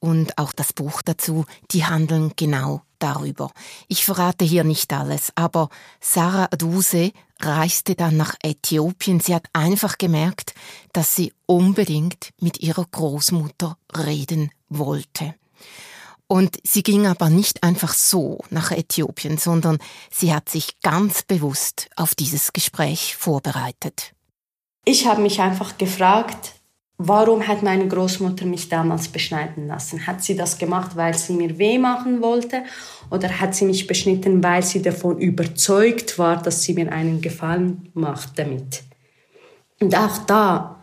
und 0.00 0.38
auch 0.38 0.52
das 0.52 0.72
Buch 0.72 1.02
dazu, 1.02 1.46
die 1.70 1.84
handeln 1.84 2.32
genau 2.36 2.82
darüber. 2.98 3.50
Ich 3.88 4.04
verrate 4.04 4.44
hier 4.44 4.64
nicht 4.64 4.92
alles, 4.92 5.32
aber 5.34 5.68
Sarah 6.00 6.48
Aduse 6.50 7.12
reiste 7.40 7.94
dann 7.94 8.16
nach 8.16 8.34
Äthiopien. 8.42 9.20
Sie 9.20 9.34
hat 9.34 9.46
einfach 9.52 9.98
gemerkt, 9.98 10.54
dass 10.92 11.14
sie 11.14 11.32
unbedingt 11.46 12.30
mit 12.40 12.60
ihrer 12.60 12.84
Großmutter 12.84 13.78
reden 13.96 14.50
wollte. 14.68 15.34
Und 16.32 16.58
sie 16.62 16.84
ging 16.84 17.08
aber 17.08 17.28
nicht 17.28 17.64
einfach 17.64 17.92
so 17.92 18.38
nach 18.50 18.70
Äthiopien, 18.70 19.36
sondern 19.36 19.78
sie 20.12 20.32
hat 20.32 20.48
sich 20.48 20.80
ganz 20.80 21.24
bewusst 21.24 21.90
auf 21.96 22.14
dieses 22.14 22.52
Gespräch 22.52 23.16
vorbereitet. 23.16 24.12
Ich 24.84 25.08
habe 25.08 25.22
mich 25.22 25.40
einfach 25.40 25.76
gefragt, 25.76 26.52
Warum 27.02 27.48
hat 27.48 27.62
meine 27.62 27.88
Großmutter 27.88 28.44
mich 28.44 28.68
damals 28.68 29.08
beschneiden 29.08 29.66
lassen? 29.66 30.06
Hat 30.06 30.22
sie 30.22 30.36
das 30.36 30.58
gemacht, 30.58 30.96
weil 30.96 31.14
sie 31.16 31.32
mir 31.32 31.56
weh 31.56 31.78
machen 31.78 32.20
wollte? 32.20 32.62
Oder 33.10 33.40
hat 33.40 33.54
sie 33.54 33.64
mich 33.64 33.86
beschnitten, 33.86 34.44
weil 34.44 34.62
sie 34.62 34.82
davon 34.82 35.16
überzeugt 35.16 36.18
war, 36.18 36.42
dass 36.42 36.62
sie 36.62 36.74
mir 36.74 36.92
einen 36.92 37.22
Gefallen 37.22 37.88
macht 37.94 38.38
damit? 38.38 38.82
Und 39.80 39.96
auch 39.96 40.18
da, 40.26 40.79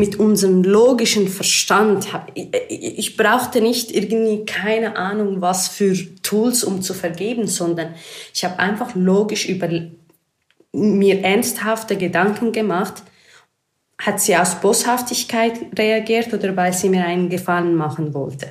mit 0.00 0.18
unserem 0.18 0.64
logischen 0.64 1.28
Verstand, 1.28 2.08
ich 2.34 3.16
brauchte 3.16 3.60
nicht 3.60 3.94
irgendwie 3.94 4.44
keine 4.44 4.96
Ahnung, 4.96 5.40
was 5.40 5.68
für 5.68 5.94
Tools, 6.22 6.64
um 6.64 6.82
zu 6.82 6.94
vergeben, 6.94 7.46
sondern 7.46 7.94
ich 8.34 8.44
habe 8.44 8.58
einfach 8.58 8.94
logisch 8.96 9.48
über 9.48 9.68
mir 10.72 11.20
ernsthafte 11.22 11.96
Gedanken 11.96 12.50
gemacht, 12.50 13.02
hat 13.98 14.20
sie 14.20 14.34
aus 14.36 14.60
Boshaftigkeit 14.60 15.78
reagiert 15.78 16.32
oder 16.32 16.56
weil 16.56 16.72
sie 16.72 16.88
mir 16.88 17.04
einen 17.04 17.28
Gefallen 17.28 17.74
machen 17.74 18.14
wollte? 18.14 18.48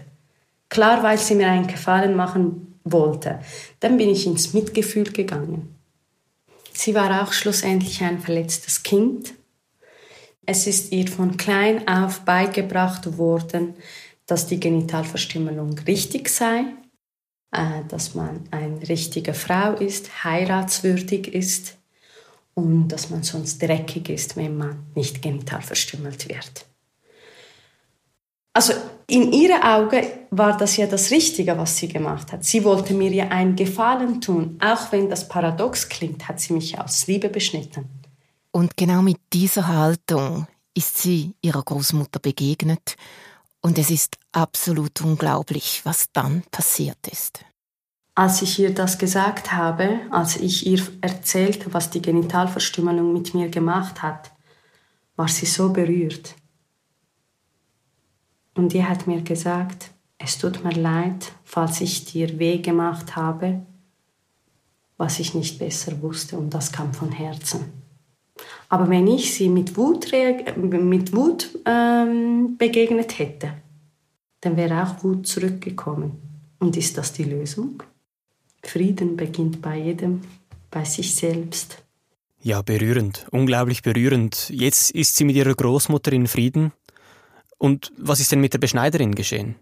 Klar, 0.69 1.01
weil 1.01 1.17
sie 1.17 1.35
mir 1.35 1.49
einen 1.49 1.67
Gefallen 1.67 2.15
machen 2.15 2.77
wollte. 2.83 3.39
Dann 3.79 3.97
bin 3.97 4.09
ich 4.09 4.27
ins 4.27 4.53
Mitgefühl 4.53 5.11
gegangen. 5.11 5.75
Sie 6.73 6.93
war 6.93 7.23
auch 7.23 7.33
schlussendlich 7.33 8.01
ein 8.03 8.19
verletztes 8.19 8.83
Kind. 8.83 9.33
Es 10.51 10.65
ist 10.65 10.91
ihr 10.91 11.07
von 11.07 11.37
klein 11.37 11.87
auf 11.87 12.21
beigebracht 12.21 13.19
worden, 13.19 13.75
dass 14.25 14.47
die 14.47 14.59
Genitalverstümmelung 14.59 15.77
richtig 15.85 16.27
sei, 16.27 16.63
äh, 17.51 17.83
dass 17.87 18.15
man 18.15 18.45
eine 18.49 18.89
richtige 18.89 19.35
Frau 19.35 19.73
ist, 19.73 20.23
heiratswürdig 20.23 21.35
ist, 21.35 21.77
und 22.55 22.87
dass 22.87 23.11
man 23.11 23.21
sonst 23.21 23.61
dreckig 23.61 24.09
ist, 24.09 24.37
wenn 24.37 24.57
man 24.57 24.87
nicht 24.95 25.21
genital 25.21 25.61
verstümmelt 25.61 26.27
wird. 26.27 26.65
Also 28.51 28.73
in 29.05 29.31
ihren 29.31 29.61
Augen 29.61 30.03
war 30.31 30.57
das 30.57 30.77
ja 30.77 30.87
das 30.87 31.11
Richtige, 31.11 31.59
was 31.59 31.77
sie 31.77 31.89
gemacht 31.89 32.31
hat. 32.31 32.43
Sie 32.43 32.63
wollte 32.63 32.95
mir 32.95 33.11
ja 33.11 33.27
einen 33.27 33.55
Gefallen 33.55 34.19
tun. 34.19 34.57
Auch 34.59 34.91
wenn 34.91 35.11
das 35.11 35.27
paradox 35.27 35.89
klingt, 35.89 36.27
hat 36.27 36.39
sie 36.39 36.53
mich 36.53 36.79
aus 36.79 37.05
Liebe 37.05 37.29
beschnitten. 37.29 37.98
Und 38.51 38.77
genau 38.77 39.01
mit 39.01 39.19
dieser 39.31 39.67
Haltung 39.67 40.47
ist 40.73 40.97
sie 40.97 41.35
ihrer 41.41 41.63
Großmutter 41.63 42.19
begegnet. 42.19 42.95
Und 43.61 43.77
es 43.77 43.89
ist 43.89 44.17
absolut 44.31 45.01
unglaublich, 45.01 45.81
was 45.83 46.07
dann 46.13 46.43
passiert 46.49 47.07
ist. 47.11 47.43
Als 48.15 48.41
ich 48.41 48.59
ihr 48.59 48.73
das 48.73 48.97
gesagt 48.97 49.51
habe, 49.51 49.99
als 50.11 50.37
ich 50.37 50.65
ihr 50.65 50.81
erzählte, 51.01 51.73
was 51.73 51.89
die 51.89 52.01
Genitalverstümmelung 52.01 53.13
mit 53.13 53.33
mir 53.33 53.49
gemacht 53.49 54.01
hat, 54.01 54.31
war 55.15 55.27
sie 55.27 55.45
so 55.45 55.71
berührt. 55.71 56.35
Und 58.55 58.73
die 58.73 58.83
hat 58.83 59.07
mir 59.07 59.21
gesagt, 59.21 59.91
es 60.17 60.37
tut 60.37 60.63
mir 60.63 60.73
leid, 60.73 61.31
falls 61.43 61.79
ich 61.79 62.05
dir 62.05 62.39
weh 62.39 62.57
gemacht 62.57 63.15
habe, 63.15 63.65
was 64.97 65.19
ich 65.19 65.33
nicht 65.33 65.59
besser 65.59 66.01
wusste 66.01 66.37
und 66.37 66.53
das 66.53 66.73
kam 66.73 66.93
von 66.93 67.11
Herzen. 67.11 67.78
Aber 68.69 68.89
wenn 68.89 69.07
ich 69.07 69.33
sie 69.33 69.49
mit 69.49 69.77
Wut, 69.77 70.11
mit 70.57 71.15
Wut 71.15 71.49
ähm, 71.65 72.55
begegnet 72.57 73.17
hätte, 73.17 73.53
dann 74.41 74.57
wäre 74.57 74.83
auch 74.83 75.03
Wut 75.03 75.27
zurückgekommen. 75.27 76.11
Und 76.59 76.77
ist 76.77 76.97
das 76.97 77.13
die 77.13 77.23
Lösung? 77.23 77.83
Frieden 78.63 79.17
beginnt 79.17 79.61
bei 79.61 79.77
jedem, 79.77 80.21
bei 80.69 80.83
sich 80.83 81.15
selbst. 81.15 81.81
Ja, 82.41 82.61
berührend, 82.61 83.27
unglaublich 83.31 83.81
berührend. 83.81 84.49
Jetzt 84.49 84.91
ist 84.91 85.15
sie 85.15 85.25
mit 85.25 85.35
ihrer 85.35 85.55
Großmutter 85.55 86.13
in 86.13 86.27
Frieden. 86.27 86.71
Und 87.57 87.91
was 87.97 88.19
ist 88.19 88.31
denn 88.31 88.39
mit 88.39 88.53
der 88.53 88.59
Beschneiderin 88.59 89.15
geschehen? 89.15 89.55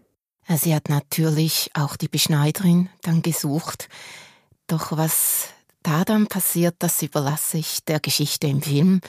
Sie 0.56 0.74
hat 0.74 0.88
natürlich 0.88 1.70
auch 1.74 1.96
die 1.96 2.08
Beschneiderin 2.08 2.88
dann 3.02 3.22
gesucht. 3.22 3.88
Doch 4.66 4.96
was 4.96 5.48
da 5.88 6.04
dann 6.04 6.26
passiert, 6.26 6.76
das 6.80 7.00
überlasse 7.02 7.56
ich 7.56 7.82
der 7.84 7.98
Geschichte 7.98 8.46
im 8.46 8.60
Film. 8.60 9.00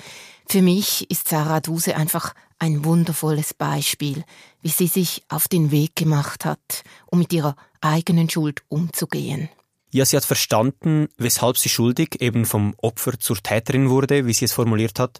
Für 0.48 0.62
mich 0.62 1.12
ist 1.12 1.28
Sarah 1.28 1.60
Duse 1.60 1.96
einfach 1.98 2.34
ein 2.58 2.86
wundervolles 2.86 3.54
Beispiel, 3.54 4.24
wie 4.62 4.70
sie 4.70 4.88
sich 4.88 5.24
auf 5.28 5.50
den 5.50 5.72
Weg 5.72 5.98
gemacht 5.98 6.46
hat, 6.46 6.84
um 7.08 7.20
mit 7.20 7.34
ihrer 7.34 7.58
eigenen 7.82 8.30
Schuld 8.30 8.62
umzugehen. 8.70 9.50
Ja, 9.92 10.06
sie 10.06 10.16
hat 10.16 10.24
verstanden, 10.24 11.10
weshalb 11.18 11.58
sie 11.58 11.68
schuldig 11.68 12.22
eben 12.22 12.46
vom 12.46 12.74
Opfer 12.78 13.20
zur 13.20 13.38
Täterin 13.38 13.90
wurde, 13.90 14.26
wie 14.26 14.34
sie 14.34 14.46
es 14.46 14.54
formuliert 14.54 15.00
hat. 15.00 15.20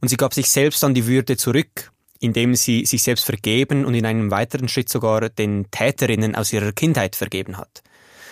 Und 0.00 0.06
sie 0.08 0.16
gab 0.16 0.34
sich 0.34 0.48
selbst 0.50 0.84
an 0.84 0.94
die 0.94 1.06
Würde 1.08 1.36
zurück, 1.36 1.90
indem 2.20 2.54
sie 2.54 2.86
sich 2.86 3.02
selbst 3.02 3.24
vergeben 3.24 3.84
und 3.84 3.94
in 3.94 4.06
einem 4.06 4.30
weiteren 4.30 4.68
Schritt 4.68 4.88
sogar 4.88 5.30
den 5.30 5.68
Täterinnen 5.72 6.36
aus 6.36 6.52
ihrer 6.52 6.70
Kindheit 6.70 7.16
vergeben 7.16 7.56
hat. 7.56 7.82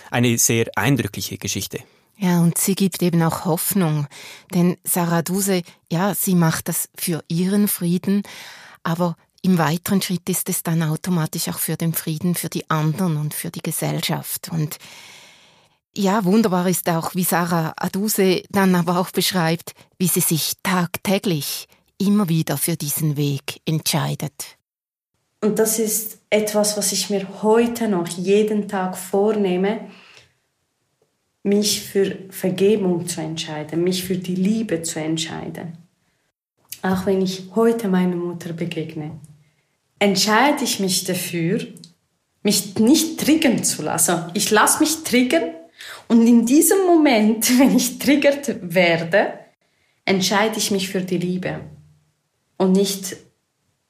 Eine 0.09 0.37
sehr 0.37 0.69
eindrückliche 0.75 1.37
Geschichte. 1.37 1.83
Ja, 2.21 2.39
und 2.39 2.59
sie 2.59 2.75
gibt 2.75 3.01
eben 3.01 3.23
auch 3.23 3.45
Hoffnung. 3.45 4.05
Denn 4.53 4.77
Sarah 4.83 5.23
Duse, 5.23 5.63
ja, 5.91 6.13
sie 6.13 6.35
macht 6.35 6.67
das 6.67 6.87
für 6.95 7.23
ihren 7.27 7.67
Frieden, 7.67 8.21
aber 8.83 9.15
im 9.41 9.57
weiteren 9.57 10.03
Schritt 10.03 10.29
ist 10.29 10.47
es 10.47 10.61
dann 10.61 10.83
automatisch 10.83 11.47
auch 11.49 11.57
für 11.57 11.77
den 11.77 11.93
Frieden 11.93 12.35
für 12.35 12.49
die 12.49 12.69
anderen 12.69 13.17
und 13.17 13.33
für 13.33 13.49
die 13.49 13.63
Gesellschaft. 13.63 14.49
Und 14.51 14.77
ja, 15.97 16.23
wunderbar 16.23 16.67
ist 16.67 16.87
auch, 16.89 17.15
wie 17.15 17.23
Sarah 17.23 17.73
Aduse 17.75 18.43
dann 18.51 18.75
aber 18.75 18.99
auch 18.99 19.09
beschreibt, 19.09 19.73
wie 19.97 20.07
sie 20.07 20.21
sich 20.21 20.53
tagtäglich 20.61 21.67
immer 21.97 22.29
wieder 22.29 22.57
für 22.57 22.77
diesen 22.77 23.17
Weg 23.17 23.61
entscheidet. 23.65 24.57
Und 25.43 25.57
das 25.57 25.79
ist 25.79 26.19
etwas, 26.29 26.77
was 26.77 26.91
ich 26.91 27.09
mir 27.09 27.41
heute 27.41 27.87
noch 27.87 28.07
jeden 28.09 28.67
Tag 28.67 28.95
vornehme, 28.95 29.89
mich 31.43 31.81
für 31.81 32.17
Vergebung 32.29 33.07
zu 33.07 33.21
entscheiden, 33.21 33.83
mich 33.83 34.03
für 34.03 34.17
die 34.17 34.35
Liebe 34.35 34.83
zu 34.83 34.99
entscheiden. 34.99 35.77
auch 36.83 37.05
wenn 37.05 37.21
ich 37.21 37.43
heute 37.53 37.87
meiner 37.87 38.15
Mutter 38.15 38.53
begegne, 38.53 39.11
entscheide 39.99 40.63
ich 40.63 40.79
mich 40.79 41.03
dafür, 41.03 41.67
mich 42.41 42.75
nicht 42.79 43.19
triggern 43.19 43.63
zu 43.63 43.83
lassen. 43.83 44.31
Ich 44.33 44.49
lasse 44.49 44.79
mich 44.79 45.03
triggern 45.03 45.51
und 46.07 46.25
in 46.25 46.45
diesem 46.45 46.85
Moment, 46.87 47.47
wenn 47.59 47.75
ich 47.75 47.99
triggert 47.99 48.73
werde, 48.73 49.33
entscheide 50.05 50.57
ich 50.57 50.71
mich 50.71 50.89
für 50.89 51.01
die 51.01 51.19
Liebe 51.19 51.59
und 52.57 52.73
nicht 52.73 53.15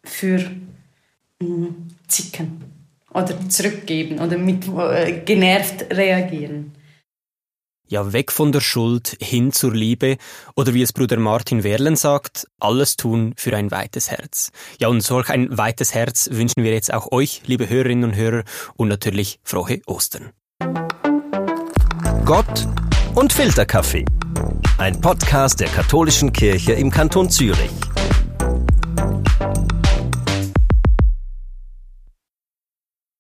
für 0.03 0.39
mh, 0.39 0.49
hm, 1.39 1.75
Zicken 2.07 2.63
oder 3.13 3.49
zurückgeben 3.49 4.19
oder 4.19 4.37
mit 4.37 4.67
äh, 4.67 5.21
genervt 5.25 5.85
reagieren. 5.93 6.73
Ja, 7.91 8.13
weg 8.13 8.32
von 8.32 8.54
der 8.54 8.62
Schuld 8.62 9.17
hin 9.19 9.51
zur 9.51 9.73
Liebe 9.73 10.15
oder 10.56 10.73
wie 10.73 10.82
es 10.82 10.93
Bruder 10.93 11.19
Martin 11.19 11.65
Werlen 11.65 11.97
sagt, 11.97 12.47
alles 12.58 12.95
tun 12.95 13.34
für 13.36 13.54
ein 13.54 13.69
weites 13.69 14.10
Herz. 14.10 14.54
Ja, 14.80 14.88
und 14.88 15.01
solch 15.01 15.30
ein 15.30 15.58
weites 15.58 15.93
Herz 15.93 16.30
wünschen 16.32 16.63
wir 16.63 16.71
jetzt 16.71 16.93
auch 16.93 17.12
euch, 17.12 17.41
liebe 17.47 17.67
Hörerinnen 17.67 18.12
und 18.12 18.15
Hörer, 18.15 18.45
und 18.77 18.88
natürlich 18.88 19.41
frohe 19.43 19.82
Ostern. 19.88 20.32
Gott 22.23 22.65
und 23.15 23.34
Filterkaffee. 23.34 24.06
Ein 24.77 25.01
Podcast 25.01 25.60
der 25.60 25.67
katholischen 25.67 26.32
Kirche 26.32 26.71
im 26.71 26.91
Kanton 26.91 27.30
Zürich. 27.30 27.71